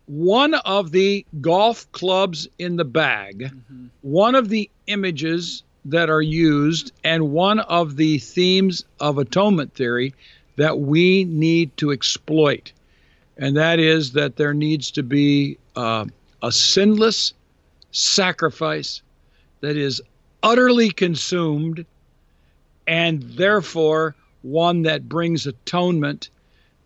one 0.08 0.54
of 0.54 0.92
the 0.92 1.26
golf 1.42 1.92
clubs 1.92 2.48
in 2.60 2.76
the 2.76 2.86
bag, 2.86 3.40
mm-hmm. 3.40 3.88
one 4.02 4.36
of 4.36 4.50
the 4.50 4.70
images 4.88 5.64
that 5.86 6.10
are 6.10 6.22
used, 6.22 6.92
and 7.04 7.32
one 7.32 7.60
of 7.62 7.96
the 7.96 8.18
themes 8.20 8.84
of 9.00 9.18
atonement 9.18 9.74
theory 9.74 10.14
that 10.56 10.80
we 10.80 11.26
need 11.26 11.76
to 11.78 11.92
exploit. 11.92 12.72
And 13.38 13.58
that 13.58 13.80
is 13.80 14.14
that 14.14 14.38
there 14.38 14.54
needs 14.54 14.92
to 14.92 15.04
be 15.04 15.58
uh, 15.76 16.06
a 16.42 16.52
sinless 16.52 17.34
sacrifice 17.92 19.02
that 19.62 19.78
is 19.78 20.02
utterly 20.44 20.90
consumed 20.92 21.86
and 22.88 23.24
therefore 23.24 24.16
one 24.44 24.84
that 24.84 25.10
brings 25.10 25.48
atonement 25.48 26.30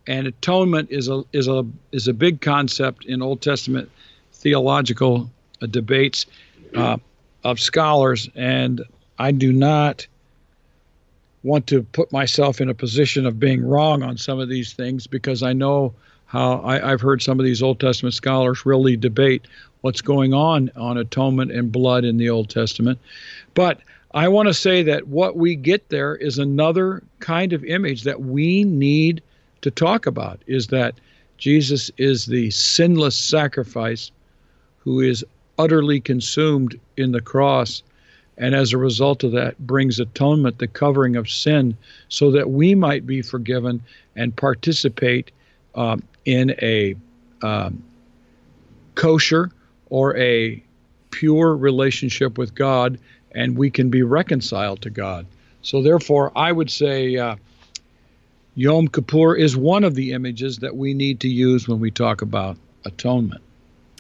and 0.10 0.26
atonement 0.26 0.90
is 0.90 1.08
a 1.08 1.24
is 1.32 1.48
a 1.48 1.64
is 1.92 2.08
a 2.08 2.14
big 2.14 2.42
concept 2.42 3.06
in 3.06 3.22
Old 3.22 3.42
Testament 3.42 3.90
theological 4.34 5.30
uh, 5.62 5.68
debates 5.68 6.26
uh, 6.76 6.98
of 7.44 7.60
scholars, 7.60 8.28
and 8.36 8.82
I 9.20 9.32
do 9.32 9.54
not 9.54 10.08
want 11.44 11.68
to 11.68 11.84
put 11.84 12.12
myself 12.12 12.60
in 12.60 12.70
a 12.70 12.74
position 12.74 13.26
of 13.26 13.40
being 13.40 13.64
wrong 13.64 14.02
on 14.02 14.18
some 14.18 14.40
of 14.40 14.50
these 14.50 14.74
things 14.74 15.08
because 15.08 15.44
I 15.44 15.54
know 15.54 15.94
how 16.26 16.60
I, 16.62 16.92
I've 16.92 17.02
heard 17.02 17.22
some 17.22 17.40
of 17.40 17.46
these 17.46 17.62
Old 17.62 17.80
Testament 17.80 18.16
scholars 18.16 18.66
really 18.66 18.98
debate 18.98 19.48
what's 19.82 20.02
going 20.02 20.34
on 20.34 20.72
on 20.76 20.98
atonement 20.98 21.52
and 21.52 21.72
blood 21.72 22.04
in 22.04 22.18
the 22.18 22.30
Old 22.30 22.50
Testament, 22.50 22.98
but 23.54 23.80
I 24.16 24.28
want 24.28 24.48
to 24.48 24.56
say 24.56 24.82
that 24.84 25.08
what 25.08 25.36
we 25.36 25.56
get 25.56 25.90
there 25.90 26.16
is 26.16 26.40
another 26.40 27.04
kind 27.20 27.54
of 27.54 27.64
image 27.64 28.04
that 28.04 28.22
we 28.22 28.64
need 28.64 29.22
to 29.62 29.72
talk 29.72 30.06
about 30.06 30.42
is 30.48 30.68
that 30.68 30.96
Jesus 31.38 31.90
is 31.98 32.26
the 32.26 32.52
sinless 32.52 33.16
sacrifice 33.16 34.12
who 34.80 35.00
is 35.00 35.26
utterly 35.58 36.00
consumed 36.00 36.80
in 36.98 37.12
the 37.12 37.22
cross 37.22 37.84
and 38.38 38.56
as 38.56 38.72
a 38.72 38.78
result 38.78 39.24
of 39.24 39.34
that 39.34 39.60
brings 39.68 40.00
atonement 40.00 40.58
the 40.58 40.68
covering 40.68 41.18
of 41.18 41.30
sin 41.30 41.76
so 42.08 42.32
that 42.32 42.50
we 42.50 42.74
might 42.74 43.06
be 43.06 43.22
forgiven 43.22 43.82
and 44.16 44.36
participate 44.36 45.32
um, 45.76 46.02
in 46.24 46.56
a 46.62 46.96
um, 47.42 47.84
kosher 48.96 49.52
or 49.90 50.16
a 50.18 50.64
pure 51.12 51.56
relationship 51.56 52.38
with 52.38 52.56
god 52.56 52.98
and 53.34 53.58
we 53.58 53.70
can 53.70 53.90
be 53.90 54.02
reconciled 54.02 54.82
to 54.82 54.90
god. 54.90 55.26
So 55.62 55.82
therefore 55.82 56.32
i 56.36 56.52
would 56.52 56.72
say 56.72 57.18
uh, 57.18 57.36
Yom 58.60 58.90
Kippur 58.90 59.38
is 59.38 59.56
one 59.56 59.86
of 59.86 59.96
the 59.96 60.12
images 60.12 60.58
that 60.58 60.76
we 60.76 60.94
need 60.94 61.22
to 61.22 61.30
use 61.30 61.70
when 61.70 61.80
we 61.80 61.90
talk 61.90 62.22
about 62.22 62.58
atonement. 62.84 63.42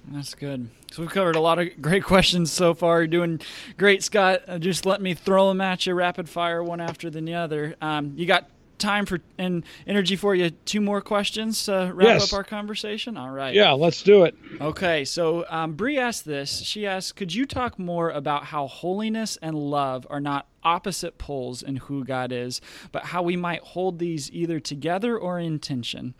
That's 0.09 0.35
good. 0.35 0.67
So 0.91 1.01
we've 1.01 1.09
covered 1.09 1.37
a 1.37 1.39
lot 1.39 1.59
of 1.59 1.81
great 1.81 2.03
questions 2.03 2.51
so 2.51 2.73
far. 2.73 2.99
You're 2.99 3.07
doing 3.07 3.39
great, 3.77 4.03
Scot. 4.03 4.41
Uh, 4.49 4.59
just 4.59 4.85
let 4.85 5.01
me 5.01 5.13
throw 5.13 5.47
them 5.47 5.61
at 5.61 5.85
you 5.85 5.93
rapid 5.93 6.27
fire, 6.27 6.61
one 6.61 6.81
after 6.81 7.09
the 7.09 7.33
other. 7.35 7.77
Um, 7.79 8.11
you 8.17 8.25
got 8.25 8.49
time 8.79 9.05
for 9.05 9.19
and 9.37 9.63
energy 9.85 10.15
for 10.15 10.33
you. 10.33 10.49
Two 10.49 10.81
more 10.81 11.01
questions 11.01 11.65
to 11.65 11.91
wrap 11.93 12.07
Yes. 12.07 12.31
up 12.33 12.37
our 12.37 12.43
conversation. 12.43 13.17
All 13.17 13.29
right. 13.29 13.53
Yeah, 13.53 13.71
let's 13.73 14.01
do 14.01 14.23
it. 14.23 14.35
Okay, 14.59 15.05
so 15.05 15.45
um, 15.49 15.73
Bree 15.73 15.97
asked 15.99 16.25
this. 16.25 16.61
She 16.61 16.87
asked, 16.87 17.15
"Could 17.15 17.33
you 17.33 17.45
talk 17.45 17.77
more 17.77 18.09
about 18.09 18.45
how 18.45 18.67
holiness 18.67 19.37
and 19.41 19.55
love 19.55 20.07
are 20.09 20.19
not 20.21 20.47
opposite 20.63 21.17
poles 21.17 21.61
in 21.63 21.77
who 21.77 22.03
God 22.03 22.31
is, 22.33 22.59
but 22.91 23.05
how 23.05 23.21
we 23.23 23.37
might 23.37 23.61
hold 23.61 23.99
these 23.99 24.29
either 24.31 24.59
together 24.59 25.17
or 25.17 25.39
in 25.39 25.59
tension, 25.59 26.13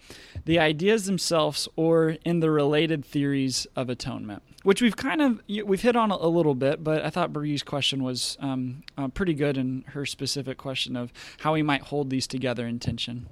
the 0.46 0.60
ideas 0.60 1.06
themselves, 1.06 1.68
or 1.76 2.18
in 2.24 2.40
the 2.40 2.52
related 2.52 3.04
theories 3.04 3.66
of 3.76 3.90
atonement?" 3.90 4.44
Which 4.64 4.82
we've 4.82 4.98
kind 4.98 5.22
of 5.22 5.42
we've 5.48 5.82
hit 5.82 5.96
on 5.96 6.12
a, 6.12 6.28
little 6.28 6.54
bit, 6.56 6.84
but 6.84 7.04
I 7.04 7.10
thought 7.10 7.32
Bree's 7.32 7.64
question 7.64 8.04
was 8.04 8.38
um, 8.42 8.84
uh, 8.98 9.08
pretty 9.08 9.34
good 9.34 9.58
in 9.58 9.86
her 9.88 10.06
specific 10.06 10.58
question 10.58 10.98
of 10.98 11.14
how 11.40 11.54
we 11.54 11.62
might 11.62 11.82
hold 11.82 12.10
these 12.10 12.28
together 12.28 12.68
in 12.68 12.78
tension. 12.80 13.26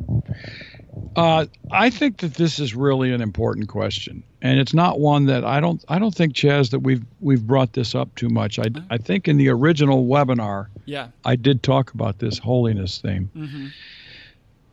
Uh, 1.17 1.45
I 1.71 1.89
think 1.89 2.17
that 2.19 2.35
this 2.35 2.59
is 2.59 2.75
really 2.75 3.11
an 3.11 3.21
important 3.21 3.67
question, 3.67 4.23
and 4.41 4.57
it's 4.59 4.73
not 4.73 4.99
one 4.99 5.25
that 5.25 5.43
I 5.43 5.59
don't. 5.59 5.83
I 5.89 5.99
don't 5.99 6.15
think 6.15 6.33
Chaz 6.33 6.69
that 6.71 6.79
we've 6.79 7.03
we've 7.19 7.45
brought 7.45 7.73
this 7.73 7.93
up 7.93 8.13
too 8.15 8.29
much. 8.29 8.57
I 8.57 8.67
I 8.89 8.97
think 8.97 9.27
in 9.27 9.35
the 9.37 9.49
original 9.49 10.05
webinar 10.05 10.67
Yeah. 10.85 11.09
I 11.25 11.35
did 11.35 11.61
talk 11.61 11.93
about 11.93 12.19
this 12.19 12.37
holiness 12.37 12.99
theme. 12.99 13.29
hmm 13.33 13.67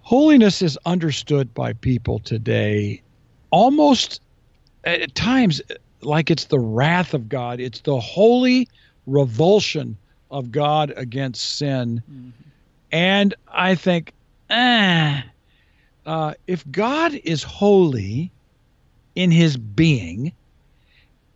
Holiness 0.03 0.61
is 0.61 0.79
understood 0.85 1.55
by 1.55 1.73
people 1.73 2.19
today 2.19 3.01
almost 3.51 4.21
at 4.85 5.15
times 5.15 5.63
like 6.05 6.31
it's 6.31 6.47
the 6.47 6.59
wrath 6.59 7.15
of 7.15 7.29
God. 7.29 7.61
It's 7.61 7.81
the 7.81 7.99
holy 8.01 8.69
revulsion 9.07 9.97
of 10.31 10.51
God 10.53 10.93
against 10.97 11.59
sin. 11.59 12.03
And 12.93 13.35
I 13.49 13.75
think, 13.75 14.13
ah, 14.51 15.25
uh, 16.07 16.35
if 16.47 16.69
God 16.71 17.15
is 17.25 17.43
holy 17.43 18.31
in 19.15 19.31
his 19.31 19.57
being, 19.57 20.33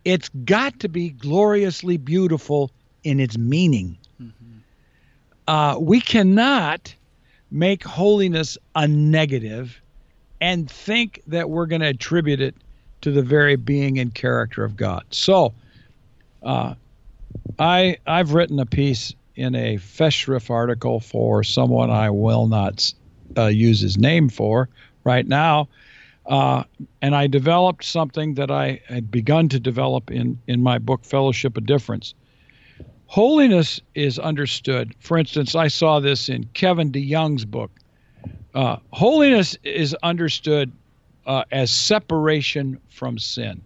it's 0.05 0.29
got 0.45 0.79
to 0.79 0.89
be 0.89 1.09
gloriously 1.09 1.97
beautiful 1.97 2.71
in 3.03 3.19
its 3.19 3.37
meaning. 3.37 3.97
Uh, 5.47 5.77
we 5.79 5.99
cannot 5.99 6.93
make 7.51 7.83
holiness 7.83 8.57
a 8.75 8.87
negative 8.87 9.81
and 10.41 10.69
think 10.69 11.21
that 11.27 11.49
we're 11.49 11.65
going 11.65 11.81
to 11.81 11.87
attribute 11.87 12.39
it 12.39 12.55
to 13.01 13.11
the 13.11 13.21
very 13.21 13.55
being 13.55 13.99
and 13.99 14.13
character 14.13 14.63
of 14.63 14.75
God. 14.75 15.03
So, 15.11 15.53
uh, 16.43 16.75
I 17.57 17.97
I've 18.05 18.33
written 18.33 18.59
a 18.59 18.65
piece 18.65 19.13
in 19.35 19.55
a 19.55 19.77
Festschrift 19.77 20.49
article 20.49 20.99
for 20.99 21.43
someone 21.43 21.89
I 21.89 22.09
will 22.09 22.47
not 22.47 22.93
uh, 23.37 23.45
use 23.45 23.79
his 23.79 23.97
name 23.97 24.29
for 24.29 24.69
right 25.03 25.27
now, 25.27 25.69
uh, 26.25 26.63
and 27.01 27.15
I 27.15 27.27
developed 27.27 27.83
something 27.85 28.33
that 28.35 28.51
I 28.51 28.81
had 28.87 29.09
begun 29.11 29.49
to 29.49 29.59
develop 29.59 30.11
in 30.11 30.39
in 30.47 30.61
my 30.61 30.77
book 30.77 31.05
Fellowship 31.05 31.57
of 31.57 31.65
Differents. 31.65 32.13
Holiness 33.07 33.81
is 33.95 34.19
understood. 34.19 34.93
For 34.99 35.17
instance, 35.17 35.55
I 35.55 35.67
saw 35.67 35.99
this 35.99 36.29
in 36.29 36.43
Kevin 36.53 36.91
DeYoung's 36.91 37.45
book. 37.45 37.71
Uh, 38.53 38.77
holiness 38.91 39.57
is 39.63 39.95
understood 40.03 40.71
uh, 41.29 41.43
as 41.51 41.69
separation 41.69 42.79
from 42.89 43.19
sin. 43.19 43.61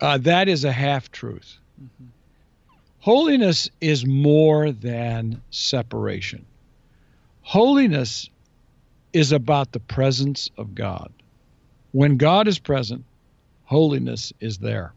Uh, 0.00 0.18
that 0.18 0.48
is 0.48 0.64
a 0.64 0.72
half 0.72 1.12
truth. 1.12 1.58
Holiness 2.98 3.70
is 3.80 4.04
more 4.04 4.72
than 4.72 5.40
separation. 5.50 6.44
Holiness 7.42 8.28
is 9.12 9.30
about 9.30 9.70
the 9.70 9.78
presence 9.78 10.50
of 10.58 10.74
God. 10.74 11.12
When 11.92 12.16
God 12.16 12.48
is 12.48 12.58
present, 12.58 13.04
holiness 13.64 14.32
is 14.40 14.58
there. 14.58 14.92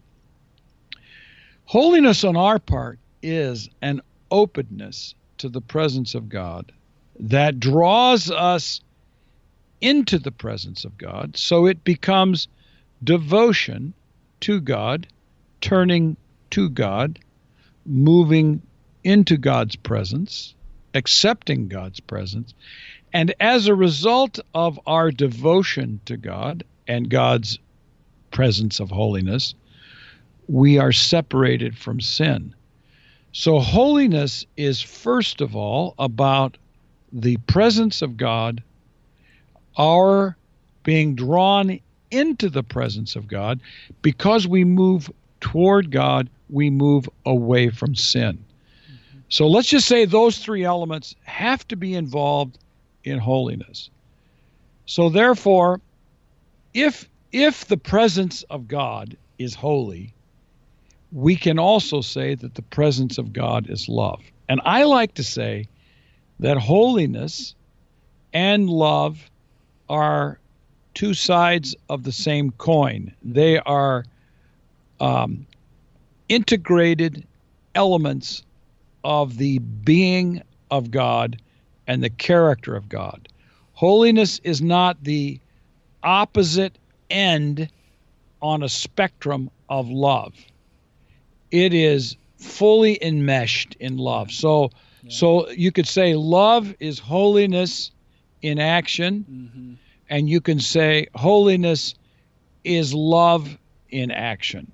Holiness 1.65 2.23
on 2.23 2.35
our 2.35 2.57
part 2.57 2.97
is 3.21 3.69
an 3.83 4.01
openness 4.31 5.13
to 5.37 5.49
the 5.49 5.61
presence 5.61 6.15
of 6.15 6.29
God 6.29 6.71
that 7.19 7.59
draws 7.59 8.31
us 8.31 8.81
into 9.81 10.19
the 10.19 10.31
presence 10.31 10.85
of 10.85 10.97
God. 10.97 11.37
So 11.37 11.65
it 11.65 11.83
becomes 11.83 12.47
devotion 13.03 13.93
to 14.41 14.59
God, 14.59 15.07
turning 15.61 16.17
to 16.51 16.69
God, 16.69 17.19
moving 17.85 18.61
into 19.03 19.37
God's 19.37 19.75
presence, 19.75 20.55
accepting 20.93 21.67
God's 21.67 21.99
presence. 21.99 22.53
And 23.13 23.33
as 23.39 23.67
a 23.67 23.75
result 23.75 24.39
of 24.53 24.79
our 24.85 25.11
devotion 25.11 25.99
to 26.05 26.17
God 26.17 26.63
and 26.87 27.09
God's 27.09 27.59
presence 28.31 28.79
of 28.79 28.91
holiness, 28.91 29.55
we 30.47 30.77
are 30.77 30.91
separated 30.91 31.77
from 31.77 32.01
sin. 32.01 32.53
So, 33.31 33.59
holiness 33.59 34.45
is 34.57 34.81
first 34.81 35.41
of 35.41 35.55
all 35.55 35.93
about 35.99 36.57
the 37.11 37.37
presence 37.37 38.01
of 38.01 38.17
God, 38.17 38.63
our 39.77 40.35
being 40.83 41.15
drawn 41.15 41.79
into 42.11 42.49
the 42.49 42.63
presence 42.63 43.15
of 43.15 43.27
God. 43.27 43.59
Because 44.01 44.47
we 44.47 44.63
move 44.63 45.11
toward 45.39 45.91
God, 45.91 46.29
we 46.49 46.69
move 46.69 47.09
away 47.25 47.69
from 47.69 47.95
sin. 47.95 48.43
So, 49.29 49.47
let's 49.47 49.67
just 49.67 49.87
say 49.87 50.05
those 50.05 50.39
three 50.39 50.63
elements 50.63 51.15
have 51.23 51.67
to 51.67 51.75
be 51.75 51.93
involved 51.93 52.57
in 53.03 53.19
holiness. 53.19 53.89
So, 54.87 55.09
therefore, 55.09 55.81
if 56.73 57.07
if 57.31 57.65
the 57.65 57.77
presence 57.77 58.41
of 58.43 58.67
God 58.67 59.15
is 59.37 59.53
holy, 59.53 60.13
we 61.11 61.35
can 61.35 61.59
also 61.59 62.01
say 62.01 62.33
that 62.35 62.55
the 62.55 62.63
presence 62.63 63.19
of 63.19 63.33
God 63.33 63.69
is 63.69 63.87
love. 63.87 64.21
And 64.47 64.61
I 64.65 64.83
like 64.85 65.13
to 65.15 65.23
say 65.23 65.67
that 66.39 66.57
holiness 66.57 67.53
and 68.33 68.67
love 68.67 69.29
are 69.89 70.39
two 70.93 71.13
sides 71.13 71.75
of 71.89 72.03
the 72.03 72.11
same 72.11 72.51
coin. 72.51 73.13
They 73.23 73.59
are 73.59 74.05
um, 74.99 75.45
integrated 76.27 77.25
elements 77.75 78.43
of 79.03 79.37
the 79.37 79.59
being 79.59 80.41
of 80.71 80.91
God 80.91 81.41
and 81.87 82.03
the 82.03 82.09
character 82.09 82.75
of 82.75 82.89
God. 82.89 83.27
Holiness 83.73 84.39
is 84.43 84.61
not 84.61 85.03
the 85.03 85.39
opposite 86.03 86.77
end 87.09 87.69
on 88.41 88.63
a 88.63 88.69
spectrum 88.69 89.49
of 89.69 89.89
love 89.89 90.33
it 91.51 91.73
is 91.73 92.15
fully 92.37 93.03
enmeshed 93.03 93.75
in 93.79 93.97
love. 93.97 94.31
So 94.31 94.71
so 95.07 95.49
you 95.51 95.71
could 95.71 95.87
say 95.87 96.15
love 96.15 96.75
is 96.79 96.99
holiness 96.99 97.91
in 98.41 98.59
action 98.59 99.25
hmm 99.27 99.73
and 100.09 100.27
you 100.29 100.41
can 100.41 100.59
say 100.59 101.07
holiness 101.15 101.93
is 102.63 102.93
love 102.93 103.57
in 103.89 104.11
action. 104.11 104.71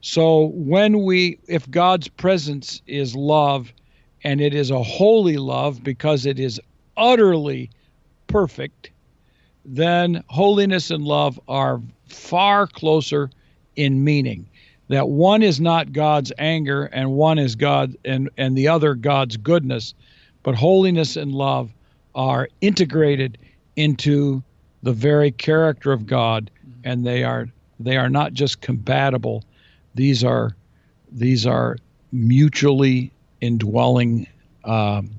So 0.00 0.46
when 0.54 1.04
we 1.04 1.38
if 1.46 1.70
God's 1.70 2.08
presence 2.08 2.82
is 2.86 3.14
love 3.14 3.72
and 4.24 4.40
it 4.40 4.54
is 4.54 4.70
a 4.70 4.82
holy 4.82 5.36
love 5.36 5.82
because 5.84 6.26
it 6.26 6.40
is 6.40 6.60
utterly 6.96 7.70
perfect, 8.26 8.90
then 9.64 10.24
holiness 10.28 10.90
and 10.90 11.04
love 11.04 11.38
are 11.46 11.80
far 12.08 12.66
closer 12.66 13.30
in 13.76 14.02
meaning. 14.02 14.48
That 14.88 15.08
one 15.08 15.42
is 15.42 15.60
not 15.60 15.92
God's 15.92 16.32
anger 16.38 16.86
and 16.86 17.12
one 17.12 17.38
is 17.38 17.54
God 17.54 17.96
and 18.04 18.28
and 18.36 18.56
the 18.56 18.66
other 18.66 18.94
God's 18.94 19.36
goodness, 19.36 19.94
but 20.42 20.56
holiness 20.56 21.16
and 21.16 21.32
love 21.32 21.72
are 22.14 22.48
integrated 22.60 23.38
into 23.76 24.42
the 24.82 24.92
very 24.92 25.30
character 25.30 25.92
of 25.92 26.06
God 26.06 26.50
and 26.84 27.06
they 27.06 27.24
are 27.24 27.48
they 27.78 27.96
are 27.96 28.10
not 28.10 28.32
just 28.32 28.60
compatible. 28.60 29.44
These 29.94 30.24
are 30.24 30.56
these 31.10 31.46
are 31.46 31.76
mutually 32.12 33.12
indwelling 33.40 34.26
um, 34.64 35.10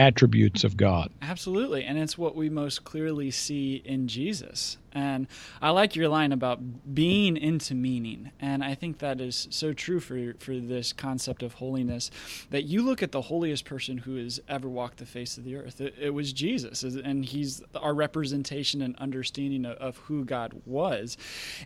attributes 0.00 0.64
of 0.64 0.78
God. 0.78 1.10
Absolutely. 1.20 1.84
And 1.84 1.98
it's 1.98 2.16
what 2.16 2.34
we 2.34 2.48
most 2.48 2.84
clearly 2.84 3.30
see 3.30 3.82
in 3.84 4.08
Jesus. 4.08 4.78
And 4.92 5.28
I 5.60 5.70
like 5.70 5.94
your 5.94 6.08
line 6.08 6.32
about 6.32 6.94
being 6.94 7.36
into 7.36 7.74
meaning. 7.74 8.32
And 8.40 8.64
I 8.64 8.74
think 8.74 8.98
that 9.00 9.20
is 9.20 9.46
so 9.50 9.74
true 9.74 10.00
for, 10.00 10.34
for 10.38 10.56
this 10.56 10.94
concept 10.94 11.42
of 11.42 11.52
holiness 11.52 12.10
that 12.48 12.62
you 12.64 12.82
look 12.82 13.02
at 13.02 13.12
the 13.12 13.20
holiest 13.20 13.66
person 13.66 13.98
who 13.98 14.16
has 14.16 14.40
ever 14.48 14.70
walked 14.70 14.96
the 14.96 15.06
face 15.06 15.36
of 15.36 15.44
the 15.44 15.56
earth. 15.56 15.82
It, 15.82 15.94
it 16.00 16.10
was 16.10 16.32
Jesus. 16.32 16.82
And 16.82 17.22
he's 17.22 17.62
our 17.74 17.92
representation 17.92 18.80
and 18.80 18.96
understanding 18.96 19.66
of, 19.66 19.76
of 19.76 19.96
who 19.98 20.24
God 20.24 20.62
was. 20.64 21.18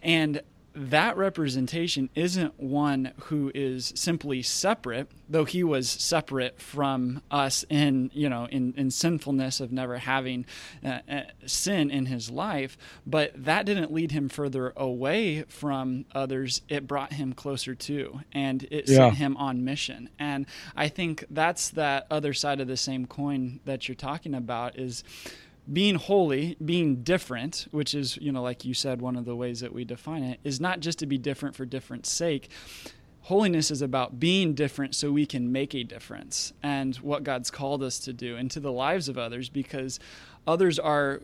And 0.02 0.42
that 0.74 1.16
representation 1.16 2.10
isn't 2.14 2.58
one 2.58 3.12
who 3.24 3.52
is 3.54 3.92
simply 3.94 4.42
separate, 4.42 5.08
though 5.28 5.44
he 5.44 5.62
was 5.62 5.88
separate 5.88 6.60
from 6.60 7.22
us 7.30 7.64
in 7.70 8.10
you 8.12 8.28
know 8.28 8.46
in, 8.46 8.74
in 8.76 8.90
sinfulness 8.90 9.60
of 9.60 9.72
never 9.72 9.98
having 9.98 10.46
uh, 10.84 10.98
uh, 11.08 11.20
sin 11.46 11.90
in 11.90 12.06
his 12.06 12.30
life. 12.30 12.76
But 13.06 13.32
that 13.44 13.66
didn't 13.66 13.92
lead 13.92 14.10
him 14.10 14.28
further 14.28 14.72
away 14.76 15.42
from 15.42 16.06
others. 16.12 16.62
It 16.68 16.86
brought 16.86 17.12
him 17.12 17.32
closer 17.32 17.74
to, 17.74 18.20
and 18.32 18.64
it 18.64 18.88
yeah. 18.88 18.96
sent 18.96 19.14
him 19.16 19.36
on 19.36 19.64
mission. 19.64 20.08
And 20.18 20.46
I 20.74 20.88
think 20.88 21.24
that's 21.30 21.70
that 21.70 22.06
other 22.10 22.34
side 22.34 22.60
of 22.60 22.66
the 22.66 22.76
same 22.76 23.06
coin 23.06 23.60
that 23.64 23.88
you're 23.88 23.94
talking 23.94 24.34
about 24.34 24.78
is 24.78 25.04
being 25.72 25.94
holy, 25.94 26.56
being 26.64 27.02
different, 27.02 27.66
which 27.70 27.94
is, 27.94 28.18
you 28.18 28.30
know, 28.30 28.42
like 28.42 28.64
you 28.64 28.74
said, 28.74 29.00
one 29.00 29.16
of 29.16 29.24
the 29.24 29.34
ways 29.34 29.60
that 29.60 29.72
we 29.72 29.84
define 29.84 30.22
it, 30.22 30.40
is 30.44 30.60
not 30.60 30.80
just 30.80 30.98
to 30.98 31.06
be 31.06 31.18
different 31.18 31.54
for 31.54 31.64
different 31.64 32.06
sake. 32.06 32.50
Holiness 33.22 33.70
is 33.70 33.80
about 33.80 34.20
being 34.20 34.52
different 34.52 34.94
so 34.94 35.10
we 35.10 35.24
can 35.24 35.50
make 35.50 35.74
a 35.74 35.82
difference 35.82 36.52
and 36.62 36.94
what 36.96 37.24
God's 37.24 37.50
called 37.50 37.82
us 37.82 37.98
to 38.00 38.12
do 38.12 38.36
into 38.36 38.60
the 38.60 38.70
lives 38.70 39.08
of 39.08 39.16
others 39.16 39.48
because 39.48 39.98
others 40.46 40.78
are 40.78 41.22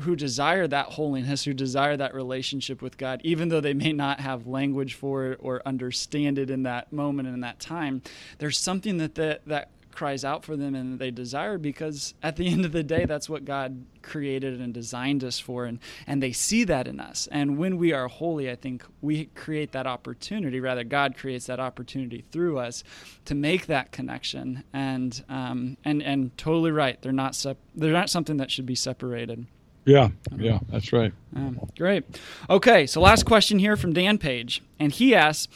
who 0.00 0.16
desire 0.16 0.66
that 0.66 0.86
holiness, 0.86 1.44
who 1.44 1.54
desire 1.54 1.96
that 1.96 2.14
relationship 2.14 2.82
with 2.82 2.98
God, 2.98 3.20
even 3.22 3.48
though 3.48 3.60
they 3.60 3.74
may 3.74 3.92
not 3.92 4.18
have 4.18 4.48
language 4.48 4.94
for 4.94 5.26
it 5.26 5.38
or 5.40 5.62
understand 5.64 6.36
it 6.38 6.50
in 6.50 6.64
that 6.64 6.92
moment 6.92 7.28
and 7.28 7.34
in 7.34 7.40
that 7.42 7.60
time. 7.60 8.02
There's 8.38 8.58
something 8.58 8.96
that 8.96 9.14
the, 9.14 9.40
that 9.46 9.70
cries 9.96 10.24
out 10.24 10.44
for 10.44 10.56
them 10.56 10.74
and 10.74 10.98
they 10.98 11.10
desire 11.10 11.56
because 11.56 12.14
at 12.22 12.36
the 12.36 12.46
end 12.52 12.64
of 12.64 12.72
the 12.72 12.82
day 12.82 13.06
that's 13.06 13.28
what 13.28 13.44
God 13.44 13.84
created 14.02 14.60
and 14.60 14.72
designed 14.72 15.24
us 15.24 15.40
for 15.40 15.64
and 15.64 15.80
and 16.06 16.22
they 16.22 16.30
see 16.30 16.62
that 16.64 16.86
in 16.86 17.00
us 17.00 17.26
and 17.32 17.58
when 17.58 17.76
we 17.78 17.92
are 17.92 18.06
holy 18.06 18.50
I 18.50 18.54
think 18.54 18.84
we 19.00 19.24
create 19.34 19.72
that 19.72 19.86
opportunity 19.86 20.60
rather 20.60 20.84
God 20.84 21.16
creates 21.16 21.46
that 21.46 21.58
opportunity 21.58 22.24
through 22.30 22.58
us 22.58 22.84
to 23.24 23.34
make 23.34 23.66
that 23.66 23.90
connection 23.90 24.62
and 24.72 25.24
um, 25.28 25.76
and 25.84 26.02
and 26.02 26.36
totally 26.36 26.70
right 26.70 27.00
they're 27.00 27.10
not 27.10 27.34
sep- 27.34 27.56
they're 27.74 27.92
not 27.92 28.10
something 28.10 28.36
that 28.36 28.50
should 28.50 28.66
be 28.66 28.76
separated 28.76 29.46
yeah, 29.86 30.08
yeah, 30.36 30.58
that's 30.68 30.92
right. 30.92 31.12
Um, 31.36 31.60
great. 31.78 32.02
Okay, 32.50 32.88
so 32.88 33.00
last 33.00 33.24
question 33.24 33.60
here 33.60 33.76
from 33.76 33.92
Dan 33.92 34.18
Page, 34.18 34.60
and 34.80 34.90
he 34.90 35.14
asks, 35.14 35.46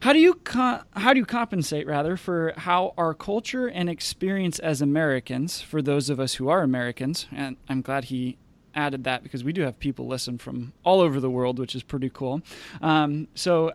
how 0.00 0.12
do 0.12 0.18
you 0.18 0.34
co- 0.34 0.80
how 0.96 1.12
do 1.12 1.18
you 1.18 1.26
compensate 1.26 1.86
rather 1.86 2.16
for 2.16 2.54
how 2.56 2.94
our 2.96 3.14
culture 3.14 3.66
and 3.66 3.88
experience 3.88 4.58
as 4.58 4.80
Americans, 4.80 5.60
for 5.60 5.82
those 5.82 6.08
of 6.10 6.18
us 6.18 6.34
who 6.34 6.48
are 6.48 6.62
Americans, 6.62 7.26
and 7.30 7.56
I'm 7.68 7.82
glad 7.82 8.04
he 8.04 8.38
added 8.74 9.04
that 9.04 9.22
because 9.22 9.44
we 9.44 9.52
do 9.52 9.62
have 9.62 9.78
people 9.78 10.06
listen 10.06 10.38
from 10.38 10.72
all 10.84 11.00
over 11.00 11.20
the 11.20 11.30
world, 11.30 11.58
which 11.58 11.74
is 11.74 11.82
pretty 11.82 12.08
cool. 12.08 12.40
Um, 12.80 13.28
so 13.34 13.72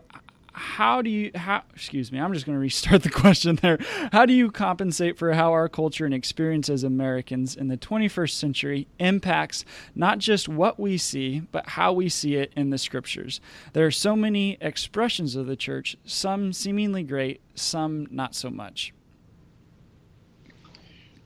how 0.56 1.02
do 1.02 1.10
you 1.10 1.30
how 1.34 1.62
excuse 1.74 2.10
me 2.10 2.18
i'm 2.18 2.32
just 2.32 2.46
going 2.46 2.56
to 2.56 2.60
restart 2.60 3.02
the 3.02 3.10
question 3.26 3.56
there. 3.56 3.78
How 4.10 4.24
do 4.24 4.32
you 4.32 4.50
compensate 4.50 5.18
for 5.18 5.34
how 5.34 5.52
our 5.52 5.68
culture 5.68 6.06
and 6.06 6.14
experience 6.14 6.70
as 6.70 6.82
americans 6.82 7.54
in 7.54 7.68
the 7.68 7.76
21st 7.76 8.30
century 8.30 8.88
impacts 8.98 9.64
not 9.94 10.18
just 10.18 10.48
what 10.48 10.80
we 10.80 10.96
see 10.96 11.40
but 11.52 11.70
how 11.70 11.92
we 11.92 12.08
see 12.08 12.36
it 12.36 12.52
in 12.56 12.70
the 12.70 12.78
scriptures? 12.78 13.40
There 13.74 13.86
are 13.86 13.90
so 13.90 14.16
many 14.16 14.56
expressions 14.62 15.36
of 15.36 15.46
the 15.46 15.56
church 15.56 15.96
some 16.06 16.54
seemingly 16.54 17.02
great 17.02 17.42
some 17.54 18.06
not 18.10 18.34
so 18.34 18.48
much 18.48 18.94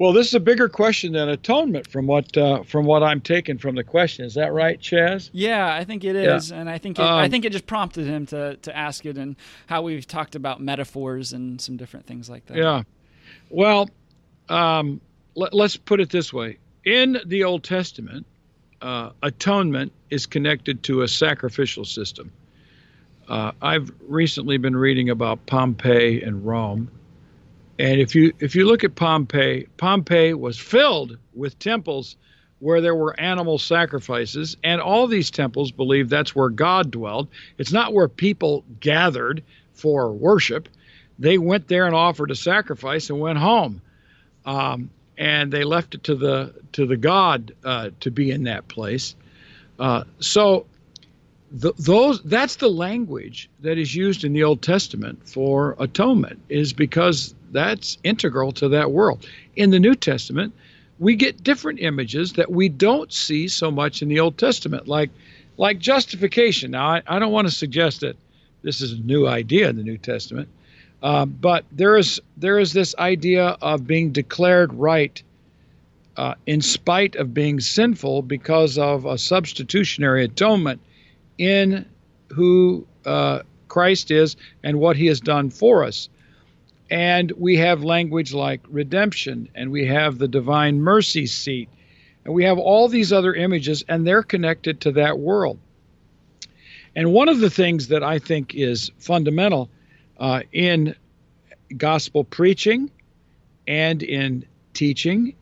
well, 0.01 0.15
this 0.15 0.29
is 0.29 0.35
a 0.35 0.41
bigger 0.41 0.67
question 0.67 1.13
than 1.13 1.29
atonement 1.29 1.87
from 1.87 2.07
what 2.07 2.35
uh, 2.35 2.63
from 2.63 2.87
what 2.87 3.03
I'm 3.03 3.21
taking 3.21 3.59
from 3.59 3.75
the 3.75 3.85
question. 3.85 4.25
Is 4.25 4.33
that 4.33 4.51
right, 4.51 4.81
Chaz? 4.81 5.29
Yeah, 5.35 5.75
I 5.75 5.85
think 5.85 6.05
it 6.05 6.17
is, 6.17 6.51
yeah. 6.51 6.57
and 6.57 6.71
I 6.71 6.79
think 6.79 6.99
it, 6.99 7.03
um, 7.03 7.19
I 7.19 7.29
think 7.29 7.45
it 7.45 7.53
just 7.53 7.67
prompted 7.67 8.07
him 8.07 8.25
to 8.29 8.57
to 8.57 8.75
ask 8.75 9.05
it, 9.05 9.19
and 9.19 9.37
how 9.67 9.83
we've 9.83 10.07
talked 10.07 10.37
about 10.37 10.59
metaphors 10.59 11.35
and 11.35 11.61
some 11.61 11.77
different 11.77 12.07
things 12.07 12.31
like 12.31 12.47
that. 12.47 12.57
Yeah. 12.57 12.83
Well, 13.51 13.91
um, 14.49 15.03
let, 15.35 15.53
us 15.53 15.77
put 15.77 16.01
it 16.01 16.09
this 16.09 16.33
way: 16.33 16.57
in 16.87 17.21
the 17.27 17.45
Old 17.45 17.63
Testament, 17.63 18.25
uh, 18.81 19.11
atonement 19.23 19.93
is 20.09 20.25
connected 20.25 20.83
to 20.85 21.03
a 21.03 21.09
sacrificial 21.09 21.85
system. 21.85 22.33
Uh, 23.29 23.53
I've 23.61 23.93
recently 24.09 24.57
been 24.57 24.77
reading 24.77 25.11
about 25.11 25.45
Pompeii 25.45 26.23
and 26.23 26.47
Rome 26.47 26.91
and 27.81 28.01
if 28.01 28.15
you 28.15 28.33
if 28.41 28.55
you 28.55 28.67
look 28.67 28.85
at 28.85 28.95
Pompeii, 28.95 29.67
Pompeii 29.79 30.35
was 30.35 30.59
filled 30.59 31.17
with 31.35 31.59
temples 31.59 32.17
where 32.59 32.83
there 32.83 32.95
were 32.95 33.19
animal 33.19 33.59
sacrifices, 33.59 34.57
and 34.63 34.83
all 34.83 35.07
these 35.07 35.31
temples 35.31 35.73
believed 35.73 36.11
that's 36.11 36.37
where 36.37 36.51
God 36.51 36.91
dwelled. 36.91 37.29
It's 37.57 37.73
not 37.73 37.95
where 37.95 38.07
people 38.07 38.65
gathered 38.81 39.43
for 39.73 40.13
worship. 40.13 40.69
They 41.19 41.39
went 41.39 41.69
there 41.69 41.87
and 41.87 41.95
offered 41.95 42.31
a 42.31 42.37
sacrifice 42.37 43.09
and 43.09 43.19
went 43.19 43.39
home, 43.39 43.81
um, 44.45 44.91
and 45.17 45.51
they 45.51 45.65
left 45.65 45.95
it 45.95 46.05
to 46.05 46.15
the 46.15 46.55
to 46.73 46.85
the 46.85 46.99
God 46.99 47.55
uh, 47.65 47.91
to 48.01 48.11
be 48.11 48.31
in 48.31 48.45
that 48.45 48.69
place. 48.69 49.17
Uh, 49.79 50.05
so 50.19 50.67
the, 51.51 51.73
those 51.79 52.23
that's 52.25 52.57
the 52.57 52.69
language 52.69 53.49
that 53.61 53.79
is 53.79 53.95
used 53.95 54.23
in 54.23 54.35
the 54.35 54.45
Old 54.45 54.61
Testament 54.61 55.27
for 55.27 55.77
atonement 55.79 56.41
is 56.51 56.75
because 56.75 57.35
that's 57.51 57.99
integral 58.05 58.53
to 58.53 58.69
that 58.71 58.91
world. 58.91 59.27
In 59.57 59.71
the 59.71 59.81
New 59.81 59.95
Testament, 59.95 60.55
we 60.99 61.17
get 61.17 61.43
different 61.43 61.81
images 61.81 62.35
that 62.35 62.51
we 62.51 62.69
don't 62.69 63.13
see 63.13 63.49
so 63.49 63.71
much 63.71 64.03
in 64.03 64.09
the 64.09 64.21
Old 64.21 64.39
Testament, 64.39 64.87
like 64.87 65.11
like 65.57 65.79
justification. 65.79 66.71
Now, 66.71 66.87
I, 66.87 67.03
I 67.07 67.19
don't 67.19 67.33
want 67.33 67.49
to 67.49 67.55
suggest 67.55 68.01
that 68.01 68.17
this 68.63 68.81
is 68.81 68.93
a 68.93 69.01
new 69.01 69.27
idea 69.27 69.69
in 69.69 69.77
the 69.77 69.83
New 69.83 69.99
Testament, 69.99 70.49
uh, 71.03 71.27
but 71.27 71.65
there 71.73 71.97
is 71.97 72.21
there 72.37 72.59
is 72.59 72.73
this 72.73 72.95
idea 72.99 73.57
of 73.61 73.87
being 73.87 74.13
declared 74.13 74.73
right 74.75 75.23
uh, 76.17 76.35
in 76.47 76.61
spite 76.61 77.17
of 77.17 77.33
being 77.33 77.61
sinful 77.61 78.23
because 78.23 78.77
of 78.79 79.07
a 79.07 79.17
substitutionary 79.17 80.25
atonement 80.25 80.81
in 81.39 81.87
who 82.29 82.87
uh, 83.07 83.41
Christ 83.69 84.11
is 84.11 84.37
and 84.63 84.79
what 84.79 84.97
He 84.97 85.07
has 85.07 85.21
done 85.21 85.49
for 85.49 85.85
us. 85.85 86.11
And 86.91 87.31
we 87.33 87.57
have 87.57 87.85
language 87.85 88.35
like 88.35 88.61
redemption, 88.69 89.49
and 89.55 89.71
we 89.71 89.87
have 89.87 90.19
the 90.19 90.29
divine 90.29 90.81
mercy 90.81 91.27
seat, 91.27 91.69
and 92.25 92.35
we 92.35 92.45
have 92.45 92.59
all 92.59 92.89
these 92.89 93.13
other 93.13 93.33
images, 93.33 93.85
and 93.89 94.07
they're 94.07 94.25
connected 94.25 94.81
to 94.83 94.93
that 94.93 95.19
world. 95.19 95.59
And 96.97 97.13
one 97.13 97.29
of 97.29 97.39
the 97.39 97.51
things 97.51 97.89
that 97.89 98.03
I 98.03 98.19
think 98.19 98.55
is 98.55 98.91
fundamental 98.99 99.71
uh, 100.19 100.43
in 100.53 100.97
gospel 101.77 102.25
preaching 102.25 102.91
and 103.69 104.03
in 104.03 104.45
teaching 104.75 105.35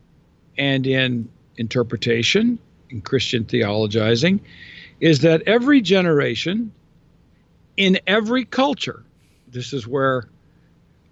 and 0.58 0.86
in 0.86 1.28
interpretation, 1.56 2.58
in 2.90 3.00
Christian 3.00 3.44
theologizing, 3.44 4.40
is 5.00 5.20
that 5.20 5.42
every 5.46 5.80
generation 5.80 6.72
in 7.78 7.98
every 8.06 8.44
culture, 8.44 9.04
this 9.46 9.72
is 9.72 9.86
where 9.86 10.28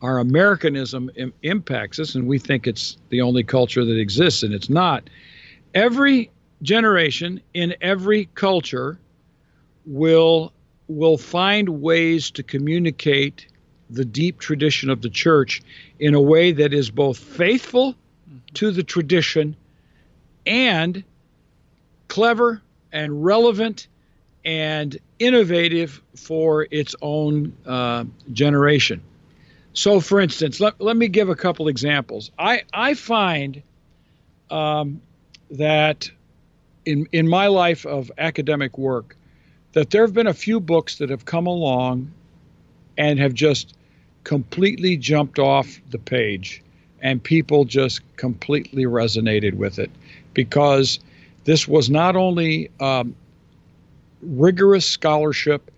our 0.02 0.18
Americanism 0.18 1.10
Im- 1.16 1.32
impacts 1.42 1.98
us, 1.98 2.14
and 2.14 2.26
we 2.26 2.38
think 2.38 2.66
it's 2.66 2.96
the 3.08 3.20
only 3.20 3.42
culture 3.42 3.84
that 3.84 3.98
exists, 3.98 4.42
and 4.42 4.52
it's 4.52 4.68
not. 4.68 5.08
Every 5.74 6.30
generation 6.62 7.40
in 7.54 7.74
every 7.80 8.26
culture 8.34 8.98
will 9.84 10.52
will 10.88 11.18
find 11.18 11.68
ways 11.68 12.30
to 12.30 12.42
communicate 12.42 13.46
the 13.90 14.04
deep 14.04 14.38
tradition 14.38 14.88
of 14.88 15.02
the 15.02 15.10
church 15.10 15.62
in 15.98 16.14
a 16.14 16.20
way 16.20 16.52
that 16.52 16.72
is 16.72 16.90
both 16.90 17.18
faithful 17.18 17.94
to 18.54 18.70
the 18.70 18.82
tradition 18.82 19.56
and 20.46 21.02
clever 22.08 22.62
and 22.92 23.24
relevant 23.24 23.88
and 24.44 24.96
innovative 25.18 26.00
for 26.14 26.68
its 26.70 26.94
own 27.02 27.52
uh, 27.66 28.04
generation. 28.32 29.02
So, 29.76 30.00
for 30.00 30.20
instance, 30.20 30.58
let, 30.58 30.80
let 30.80 30.96
me 30.96 31.06
give 31.06 31.28
a 31.28 31.34
couple 31.34 31.68
examples. 31.68 32.30
I, 32.38 32.62
I 32.72 32.94
find 32.94 33.62
um, 34.50 35.02
that 35.50 36.10
in, 36.86 37.06
in 37.12 37.28
my 37.28 37.48
life 37.48 37.84
of 37.84 38.10
academic 38.16 38.78
work, 38.78 39.16
that 39.74 39.90
there 39.90 40.00
have 40.00 40.14
been 40.14 40.28
a 40.28 40.34
few 40.34 40.60
books 40.60 40.96
that 40.96 41.10
have 41.10 41.26
come 41.26 41.46
along 41.46 42.10
and 42.96 43.18
have 43.18 43.34
just 43.34 43.76
completely 44.24 44.96
jumped 44.96 45.38
off 45.38 45.78
the 45.90 45.98
page, 45.98 46.62
and 47.02 47.22
people 47.22 47.66
just 47.66 48.00
completely 48.16 48.84
resonated 48.84 49.52
with 49.52 49.78
it 49.78 49.90
because 50.32 51.00
this 51.44 51.68
was 51.68 51.90
not 51.90 52.16
only 52.16 52.70
um, 52.80 53.14
rigorous 54.22 54.86
scholarship, 54.86 55.70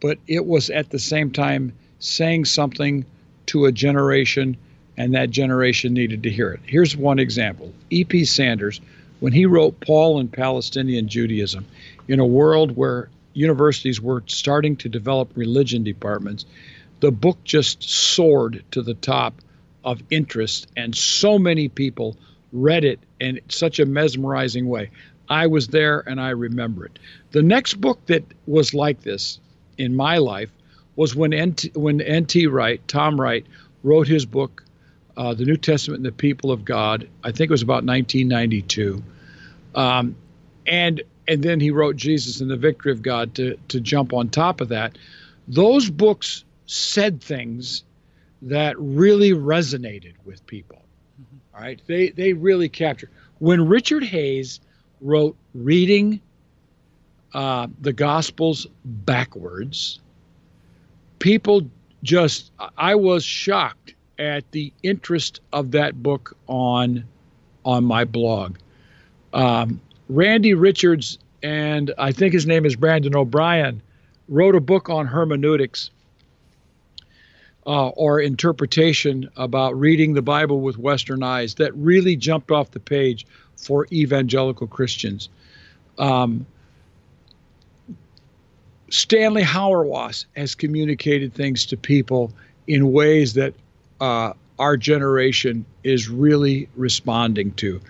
but 0.00 0.18
it 0.26 0.44
was 0.44 0.70
at 0.70 0.90
the 0.90 0.98
same 0.98 1.30
time 1.30 1.72
saying 2.00 2.46
something 2.46 3.06
to 3.46 3.66
a 3.66 3.72
generation, 3.72 4.56
and 4.96 5.14
that 5.14 5.30
generation 5.30 5.94
needed 5.94 6.22
to 6.22 6.30
hear 6.30 6.52
it. 6.52 6.60
Here's 6.66 6.96
one 6.96 7.18
example 7.18 7.72
E.P. 7.90 8.24
Sanders, 8.24 8.80
when 9.20 9.32
he 9.32 9.46
wrote 9.46 9.80
Paul 9.80 10.20
and 10.20 10.32
Palestinian 10.32 11.08
Judaism, 11.08 11.66
in 12.08 12.20
a 12.20 12.26
world 12.26 12.76
where 12.76 13.08
universities 13.32 14.00
were 14.00 14.22
starting 14.26 14.76
to 14.76 14.88
develop 14.88 15.30
religion 15.34 15.82
departments, 15.82 16.46
the 17.00 17.10
book 17.10 17.38
just 17.44 17.82
soared 17.82 18.64
to 18.70 18.82
the 18.82 18.94
top 18.94 19.34
of 19.84 20.02
interest, 20.10 20.66
and 20.76 20.94
so 20.94 21.38
many 21.38 21.68
people 21.68 22.16
read 22.52 22.84
it 22.84 23.00
in 23.20 23.40
such 23.48 23.78
a 23.78 23.86
mesmerizing 23.86 24.66
way. 24.68 24.90
I 25.28 25.46
was 25.46 25.68
there 25.68 26.00
and 26.00 26.20
I 26.20 26.30
remember 26.30 26.86
it. 26.86 26.98
The 27.32 27.42
next 27.42 27.74
book 27.74 28.04
that 28.06 28.24
was 28.46 28.74
like 28.74 29.02
this 29.02 29.40
in 29.76 29.96
my 29.96 30.18
life 30.18 30.50
was 30.96 31.14
when 31.14 31.32
N.T. 31.32 31.72
when 31.74 32.00
N.T. 32.00 32.46
Wright, 32.46 32.86
Tom 32.88 33.20
Wright, 33.20 33.46
wrote 33.82 34.06
his 34.06 34.24
book, 34.26 34.64
uh, 35.16 35.34
The 35.34 35.44
New 35.44 35.56
Testament 35.56 35.98
and 35.98 36.06
the 36.06 36.12
People 36.12 36.50
of 36.50 36.64
God. 36.64 37.08
I 37.22 37.32
think 37.32 37.50
it 37.50 37.50
was 37.50 37.62
about 37.62 37.84
1992, 37.84 39.02
um, 39.74 40.16
and 40.66 41.02
and 41.26 41.42
then 41.42 41.60
he 41.60 41.70
wrote 41.70 41.96
Jesus 41.96 42.40
and 42.40 42.50
the 42.50 42.56
Victory 42.56 42.92
of 42.92 43.02
God 43.02 43.34
to 43.36 43.56
to 43.68 43.80
jump 43.80 44.12
on 44.12 44.28
top 44.28 44.60
of 44.60 44.68
that. 44.68 44.96
Those 45.48 45.90
books 45.90 46.44
said 46.66 47.20
things 47.20 47.84
that 48.42 48.78
really 48.78 49.32
resonated 49.32 50.14
with 50.24 50.46
people. 50.46 50.82
Mm-hmm. 51.20 51.56
All 51.56 51.62
right, 51.62 51.80
they 51.86 52.10
they 52.10 52.32
really 52.32 52.68
captured. 52.68 53.10
When 53.38 53.68
Richard 53.68 54.04
Hays 54.04 54.60
wrote 55.00 55.36
reading 55.54 56.20
uh, 57.34 57.66
the 57.80 57.92
Gospels 57.92 58.66
backwards, 58.84 60.00
people 61.24 61.62
just, 62.02 62.52
I 62.76 62.94
was 62.94 63.24
shocked 63.24 63.94
at 64.18 64.52
the 64.52 64.70
interest 64.82 65.40
of 65.54 65.70
that 65.70 66.02
book 66.02 66.36
on 66.48 67.02
on 67.64 67.82
my 67.82 68.04
blog. 68.04 68.58
Um, 69.32 69.80
Randy 70.10 70.52
Richards 70.52 71.18
and 71.42 71.94
I 71.96 72.12
think 72.12 72.34
his 72.34 72.46
name 72.46 72.66
is 72.66 72.76
Brandon 72.76 73.16
O'Brien 73.16 73.80
wrote 74.28 74.54
a 74.54 74.60
book 74.60 74.90
on 74.90 75.06
hermeneutics 75.06 75.90
uh, 77.66 77.88
or 77.88 78.20
interpretation 78.20 79.30
about 79.36 79.80
reading 79.80 80.12
the 80.12 80.20
Bible 80.20 80.60
with 80.60 80.76
Western 80.76 81.22
eyes 81.22 81.54
that 81.54 81.74
really 81.74 82.16
jumped 82.16 82.50
off 82.50 82.72
the 82.72 82.80
page 82.80 83.26
for 83.56 83.86
evangelical 83.90 84.66
Christians. 84.66 85.30
Um, 85.98 86.44
Stanley 88.90 89.42
Hauerwas 89.42 90.26
has 90.36 90.54
communicated 90.54 91.34
things 91.34 91.66
to 91.66 91.76
people 91.76 92.32
in 92.66 92.92
ways 92.92 93.34
that 93.34 93.54
uh, 94.00 94.32
our 94.58 94.76
generation 94.76 95.64
is 95.82 96.08
really 96.08 96.68
responding 96.76 97.52
to. 97.54 97.80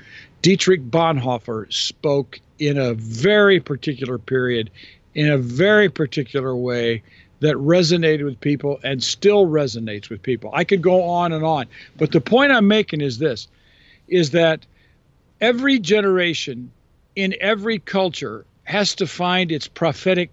Dietrich 0.43 0.83
Bonhoeffer 0.91 1.73
spoke 1.73 2.41
in 2.59 2.79
a 2.79 2.95
very 2.95 3.61
particular 3.61 4.19
period, 4.19 4.71
in 5.15 5.31
a 5.31 5.39
very 5.39 5.89
particular 5.89 6.55
way 6.55 7.03
that 7.41 7.57
resonated 7.57 8.25
with 8.25 8.41
people 8.41 8.79
and 8.85 9.03
still 9.03 9.47
resonates 9.47 10.09
with 10.09 10.23
people. 10.23 10.51
I 10.55 10.65
could 10.65 10.83
go 10.83 11.03
on 11.03 11.33
and 11.33 11.45
on, 11.45 11.67
but 11.97 12.13
the 12.13 12.21
point 12.21 12.53
I'm 12.53 12.69
making 12.69 13.01
is 13.01 13.19
this 13.19 13.49
is 14.09 14.31
that 14.31 14.65
every 15.41 15.79
generation 15.79 16.71
in 17.17 17.35
every 17.41 17.79
culture 17.79 18.45
has 18.65 18.95
to 18.97 19.07
find 19.07 19.51
its 19.53 19.69
prophetic 19.69 20.31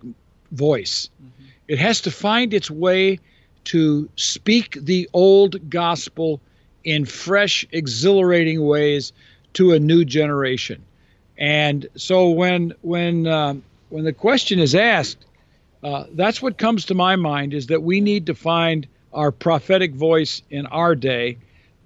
voice. 0.52 1.10
Mm-hmm. 1.22 1.50
It 1.68 1.80
has 1.80 2.02
to 2.02 2.12
find 2.12 2.54
its 2.54 2.70
way 2.70 3.20
to 3.66 4.10
speak 4.16 4.78
the 4.82 5.10
old 5.14 5.70
gospel 5.70 6.42
in 6.84 7.06
fresh, 7.06 7.66
exhilarating 7.72 8.66
ways 8.66 9.14
to 9.54 9.74
a 9.74 9.80
new 9.80 10.04
generation. 10.04 10.84
And 11.38 11.88
so 11.96 12.30
when 12.30 12.74
when 12.82 13.28
uh, 13.28 13.56
when 13.90 14.04
the 14.04 14.14
question 14.14 14.60
is 14.60 14.76
asked, 14.76 15.26
uh, 15.84 16.06
that's 16.14 16.42
what 16.42 16.58
comes 16.58 16.86
to 16.86 16.94
my 16.94 17.16
mind 17.16 17.54
is 17.54 17.68
that 17.68 17.84
we 17.84 18.02
need 18.02 18.26
to 18.28 18.36
find 18.36 18.88
our 19.14 19.32
prophetic 19.32 19.94
voice 19.94 20.42
in 20.50 20.66
our 20.68 20.96
day 20.96 21.38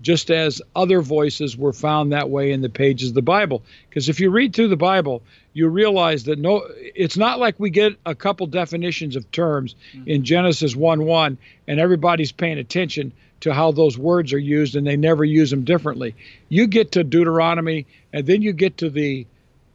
just 0.02 0.30
as 0.30 0.62
other 0.76 1.02
voices 1.02 1.58
were 1.58 1.74
found 1.74 2.12
that 2.12 2.30
way 2.30 2.52
in 2.52 2.62
the 2.62 2.70
pages 2.70 3.10
of 3.10 3.16
the 3.16 3.22
Bible. 3.22 3.64
Because 3.90 4.10
if 4.10 4.20
you 4.20 4.30
read 4.30 4.54
through 4.54 4.68
the 4.68 4.76
Bible, 4.76 5.22
you 5.54 5.68
realize 5.68 6.26
that 6.26 6.38
no, 6.38 6.68
it's 6.78 7.18
not 7.18 7.40
like 7.40 7.60
we 7.60 7.70
get 7.70 7.94
a 8.06 8.14
couple 8.14 8.46
definitions 8.48 9.16
of 9.16 9.30
terms 9.32 9.76
mm-hmm. 9.94 10.10
in 10.10 10.24
Genesis 10.24 10.76
1 10.76 11.06
1 11.06 11.38
and 11.68 11.80
everybody's 11.80 12.32
paying 12.32 12.60
attention 12.60 13.14
to 13.42 13.54
how 13.54 13.72
those 13.72 13.98
words 13.98 14.34
are 14.34 14.40
used 14.40 14.76
and 14.76 14.86
they 14.86 14.98
never 14.98 15.24
use 15.24 15.50
them 15.50 15.64
differently. 15.64 16.16
You 16.50 16.68
get 16.68 16.94
to 16.94 17.04
Deuteronomy 17.04 17.86
and 18.12 18.26
then 18.26 18.42
you 18.42 18.54
get 18.54 18.78
to 18.78 18.90
the 18.90 19.26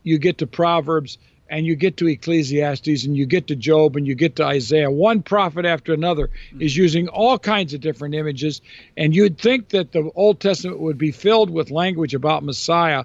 you 0.03 0.19
get 0.19 0.39
to 0.39 0.47
Proverbs 0.47 1.19
and 1.51 1.67
you 1.67 1.75
get 1.75 1.97
to 1.97 2.09
Ecclesiastes 2.09 3.05
and 3.05 3.17
you 3.17 3.27
get 3.27 3.49
to 3.49 3.57
Job 3.57 3.97
and 3.97 4.07
you 4.07 4.15
get 4.15 4.37
to 4.37 4.45
Isaiah. 4.45 4.91
One 4.91 5.21
prophet 5.21 5.67
after 5.67 5.93
another 5.93 6.29
mm-hmm. 6.29 6.63
is 6.63 6.77
using 6.77 7.09
all 7.09 7.39
kinds 7.39 7.75
of 7.75 7.81
different 7.81 8.15
images. 8.15 8.63
And 8.97 9.15
you'd 9.15 9.37
think 9.37 9.71
that 9.71 9.91
the 9.91 10.11
Old 10.15 10.39
Testament 10.39 10.79
would 10.79 10.97
be 10.97 11.11
filled 11.11 11.51
with 11.51 11.73
language 11.73 12.15
about 12.15 12.45
Messiah, 12.45 13.05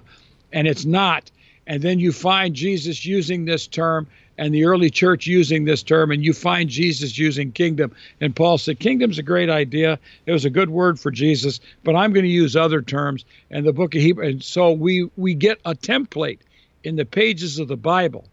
and 0.52 0.68
it's 0.68 0.84
not. 0.84 1.30
And 1.66 1.82
then 1.82 1.98
you 1.98 2.12
find 2.12 2.54
Jesus 2.54 3.04
using 3.04 3.44
this 3.44 3.66
term 3.66 4.06
and 4.38 4.54
the 4.54 4.64
early 4.66 4.90
church 4.90 5.26
using 5.26 5.64
this 5.64 5.82
term, 5.82 6.12
and 6.12 6.24
you 6.24 6.32
find 6.32 6.68
Jesus 6.68 7.18
using 7.18 7.50
kingdom. 7.50 7.92
And 8.20 8.36
Paul 8.36 8.58
said, 8.58 8.78
Kingdom's 8.78 9.18
a 9.18 9.22
great 9.24 9.50
idea. 9.50 9.98
It 10.26 10.32
was 10.32 10.44
a 10.44 10.50
good 10.50 10.70
word 10.70 11.00
for 11.00 11.10
Jesus, 11.10 11.58
but 11.82 11.96
I'm 11.96 12.12
going 12.12 12.24
to 12.24 12.30
use 12.30 12.54
other 12.54 12.82
terms. 12.82 13.24
And 13.50 13.66
the 13.66 13.72
book 13.72 13.94
of 13.94 14.02
Hebrew, 14.02 14.24
and 14.24 14.44
so 14.44 14.70
we 14.70 15.10
we 15.16 15.34
get 15.34 15.58
a 15.64 15.74
template 15.74 16.38
in 16.84 16.94
the 16.94 17.06
pages 17.06 17.58
of 17.58 17.66
the 17.66 17.76
Bible 17.76 18.26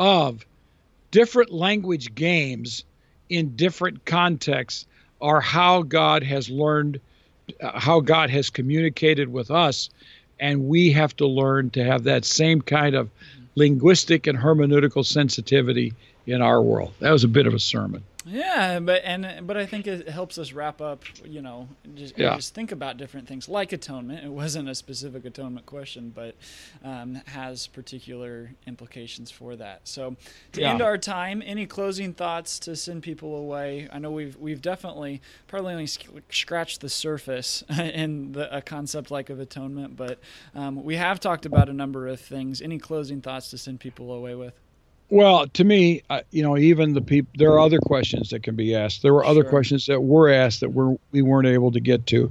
of 0.00 0.46
different 1.10 1.52
language 1.52 2.14
games 2.14 2.84
in 3.28 3.54
different 3.54 4.06
contexts 4.06 4.86
are 5.20 5.42
how 5.42 5.82
God 5.82 6.22
has 6.22 6.48
learned, 6.48 6.98
uh, 7.60 7.78
how 7.78 8.00
God 8.00 8.30
has 8.30 8.48
communicated 8.48 9.30
with 9.30 9.50
us. 9.50 9.90
And 10.40 10.68
we 10.68 10.90
have 10.92 11.14
to 11.16 11.26
learn 11.26 11.68
to 11.70 11.84
have 11.84 12.04
that 12.04 12.24
same 12.24 12.62
kind 12.62 12.94
of 12.94 13.10
linguistic 13.56 14.26
and 14.26 14.38
hermeneutical 14.38 15.04
sensitivity 15.04 15.92
in 16.26 16.40
our 16.40 16.62
world. 16.62 16.94
That 17.00 17.10
was 17.10 17.24
a 17.24 17.28
bit 17.28 17.46
of 17.46 17.52
a 17.52 17.58
sermon. 17.58 18.02
Yeah, 18.26 18.80
but 18.80 19.02
and 19.04 19.46
but 19.46 19.56
I 19.56 19.64
think 19.64 19.86
it 19.86 20.08
helps 20.08 20.36
us 20.36 20.52
wrap 20.52 20.82
up. 20.82 21.04
You 21.24 21.40
know, 21.40 21.68
just 21.94 22.18
yeah. 22.18 22.36
just 22.36 22.54
think 22.54 22.70
about 22.70 22.98
different 22.98 23.26
things 23.26 23.48
like 23.48 23.72
atonement. 23.72 24.24
It 24.24 24.30
wasn't 24.30 24.68
a 24.68 24.74
specific 24.74 25.24
atonement 25.24 25.64
question, 25.64 26.12
but 26.14 26.34
um, 26.84 27.14
has 27.26 27.66
particular 27.66 28.50
implications 28.66 29.30
for 29.30 29.56
that. 29.56 29.88
So, 29.88 30.16
to 30.52 30.60
yeah. 30.60 30.70
end 30.70 30.82
our 30.82 30.98
time, 30.98 31.42
any 31.44 31.64
closing 31.64 32.12
thoughts 32.12 32.58
to 32.60 32.76
send 32.76 33.02
people 33.02 33.36
away? 33.36 33.88
I 33.90 33.98
know 33.98 34.10
we've 34.10 34.36
we've 34.36 34.60
definitely 34.60 35.22
probably 35.46 35.72
only 35.72 35.88
scratched 36.30 36.82
the 36.82 36.90
surface 36.90 37.64
in 37.78 38.32
the, 38.32 38.54
a 38.54 38.60
concept 38.60 39.10
like 39.10 39.30
of 39.30 39.40
atonement, 39.40 39.96
but 39.96 40.18
um, 40.54 40.84
we 40.84 40.96
have 40.96 41.20
talked 41.20 41.46
about 41.46 41.70
a 41.70 41.74
number 41.74 42.06
of 42.06 42.20
things. 42.20 42.60
Any 42.60 42.78
closing 42.78 43.22
thoughts 43.22 43.48
to 43.50 43.58
send 43.58 43.80
people 43.80 44.12
away 44.12 44.34
with? 44.34 44.52
Well, 45.10 45.48
to 45.48 45.64
me, 45.64 46.02
uh, 46.08 46.20
you 46.30 46.44
know, 46.44 46.56
even 46.56 46.94
the 46.94 47.00
people, 47.02 47.32
there 47.36 47.50
are 47.50 47.58
other 47.58 47.80
questions 47.80 48.30
that 48.30 48.44
can 48.44 48.54
be 48.54 48.76
asked. 48.76 49.02
There 49.02 49.12
were 49.12 49.24
other 49.24 49.42
sure. 49.42 49.50
questions 49.50 49.86
that 49.86 50.00
were 50.00 50.30
asked 50.30 50.60
that 50.60 50.70
we're, 50.70 50.96
we 51.10 51.20
weren't 51.20 51.48
able 51.48 51.72
to 51.72 51.80
get 51.80 52.06
to. 52.06 52.30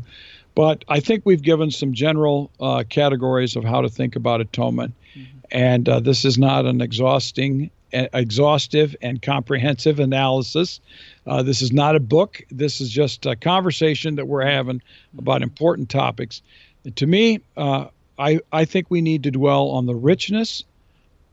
But 0.56 0.86
I 0.88 1.02
think 1.02 1.26
we've 1.26 1.42
given 1.42 1.72
some 1.72 1.94
general 1.94 2.52
uh, 2.60 2.86
categories 2.90 3.58
of 3.58 3.66
how 3.66 3.82
to 3.82 3.90
think 3.90 4.16
about 4.16 4.40
atonement. 4.40 4.94
Mm-hmm. 5.14 5.38
And 5.52 5.90
uh, 5.90 6.00
this 6.00 6.24
is 6.24 6.38
not 6.38 6.66
an 6.66 6.80
exhausting, 6.80 7.70
exhaustive 7.92 8.96
and 9.02 9.22
comprehensive 9.22 10.00
analysis. 10.00 10.80
Uh, 11.28 11.44
this 11.44 11.62
is 11.62 11.74
not 11.74 11.98
a 11.98 12.00
book. 12.00 12.42
This 12.50 12.80
is 12.80 12.90
just 12.90 13.26
a 13.26 13.36
conversation 13.36 14.16
that 14.16 14.28
we're 14.28 14.46
having 14.46 14.78
mm-hmm. 14.78 15.20
about 15.20 15.42
important 15.42 15.90
topics. 15.90 16.42
And 16.86 16.96
to 16.96 17.06
me, 17.06 17.42
uh, 17.58 17.88
I, 18.18 18.40
I 18.54 18.64
think 18.64 18.88
we 18.90 19.02
need 19.02 19.24
to 19.24 19.32
dwell 19.32 19.70
on 19.70 19.86
the 19.86 19.96
richness 19.96 20.64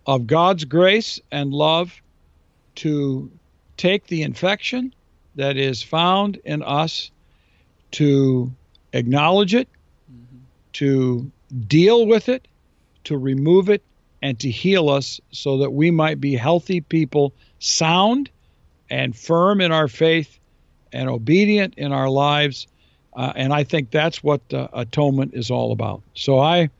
of 0.07 0.27
God's 0.27 0.65
grace 0.65 1.21
and 1.31 1.53
love 1.53 2.01
to 2.77 3.31
take 3.77 4.07
the 4.07 4.23
infection 4.23 4.95
that 5.35 5.57
is 5.57 5.83
found 5.83 6.37
in 6.45 6.63
us, 6.63 7.11
to 7.93 8.53
acknowledge 8.93 9.55
it, 9.55 9.69
mm-hmm. 10.11 10.39
to 10.75 11.31
deal 11.67 12.07
with 12.07 12.29
it, 12.29 12.49
to 13.05 13.19
remove 13.19 13.69
it, 13.69 13.83
and 14.23 14.39
to 14.41 14.51
heal 14.51 14.89
us 14.89 15.21
so 15.31 15.59
that 15.59 15.73
we 15.73 15.91
might 15.91 16.21
be 16.21 16.35
healthy 16.35 16.81
people, 16.81 17.33
sound 17.59 18.31
and 18.89 19.15
firm 19.17 19.61
in 19.61 19.73
our 19.73 19.89
faith 19.89 20.39
and 20.93 21.09
obedient 21.09 21.75
in 21.77 21.93
our 21.93 22.09
lives. 22.09 22.67
Uh, 23.15 23.33
and 23.37 23.53
I 23.53 23.65
think 23.65 23.91
that's 23.91 24.23
what 24.23 24.41
uh, 24.53 24.69
atonement 24.73 25.35
is 25.35 25.51
all 25.51 25.73
about. 25.73 26.03
So 26.15 26.39
I 26.39 26.71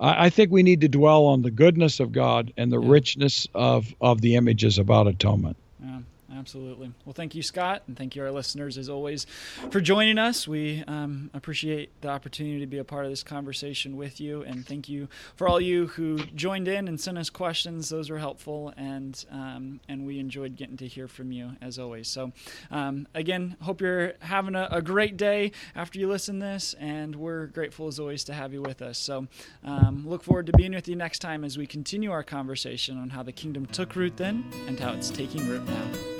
I, 0.00 0.26
I 0.26 0.30
think 0.30 0.50
we 0.50 0.62
need 0.62 0.80
to 0.80 0.88
dwell 0.88 1.26
on 1.26 1.42
the 1.42 1.50
goodness 1.50 2.00
of 2.00 2.12
God 2.12 2.52
and 2.56 2.72
the 2.72 2.80
yeah. 2.80 2.90
richness 2.90 3.46
of, 3.54 3.94
of 4.00 4.20
the 4.20 4.34
images 4.36 4.78
about 4.78 5.06
atonement. 5.06 5.56
Yeah. 5.82 6.00
Absolutely. 6.36 6.92
Well, 7.04 7.12
thank 7.12 7.34
you, 7.34 7.42
Scot, 7.42 7.82
and 7.88 7.96
thank 7.96 8.14
you, 8.14 8.22
our 8.22 8.30
listeners, 8.30 8.78
as 8.78 8.88
always, 8.88 9.26
for 9.70 9.80
joining 9.80 10.16
us. 10.16 10.46
We 10.46 10.84
um, 10.86 11.28
appreciate 11.34 12.00
the 12.02 12.08
opportunity 12.08 12.60
to 12.60 12.66
be 12.66 12.78
a 12.78 12.84
part 12.84 13.04
of 13.04 13.10
this 13.10 13.24
conversation 13.24 13.96
with 13.96 14.20
you, 14.20 14.42
and 14.42 14.64
thank 14.64 14.88
you 14.88 15.08
for 15.34 15.48
all 15.48 15.60
you 15.60 15.88
who 15.88 16.18
joined 16.36 16.68
in 16.68 16.86
and 16.86 17.00
sent 17.00 17.18
us 17.18 17.30
questions. 17.30 17.88
Those 17.88 18.10
were 18.10 18.18
helpful, 18.18 18.72
and 18.76 19.24
um, 19.32 19.80
and 19.88 20.06
we 20.06 20.20
enjoyed 20.20 20.56
getting 20.56 20.76
to 20.76 20.86
hear 20.86 21.08
from 21.08 21.32
you 21.32 21.52
as 21.60 21.78
always. 21.80 22.06
So, 22.06 22.32
um, 22.70 23.08
again, 23.14 23.56
hope 23.62 23.80
you're 23.80 24.14
having 24.20 24.54
a, 24.54 24.68
a, 24.70 24.82
great 24.82 25.16
day 25.16 25.50
after 25.74 25.98
you 25.98 26.08
listen 26.08 26.38
this, 26.38 26.74
and 26.78 27.16
we're 27.16 27.46
grateful 27.46 27.88
as 27.88 27.98
always 27.98 28.22
to 28.24 28.34
have 28.34 28.52
you 28.52 28.62
with 28.62 28.82
us. 28.82 28.98
So, 28.98 29.26
um, 29.64 30.08
look 30.08 30.22
forward 30.22 30.46
to 30.46 30.52
being 30.52 30.74
with 30.74 30.86
you 30.86 30.94
next 30.94 31.18
time 31.18 31.44
as 31.44 31.58
we 31.58 31.66
continue 31.66 32.12
our 32.12 32.22
conversation 32.22 32.98
on 32.98 33.10
how 33.10 33.24
the 33.24 33.32
kingdom 33.32 33.66
took 33.66 33.96
root 33.96 34.16
then 34.16 34.44
and 34.68 34.78
how 34.78 34.92
it's 34.92 35.10
taking 35.10 35.46
root 35.48 35.66
now. 35.66 36.19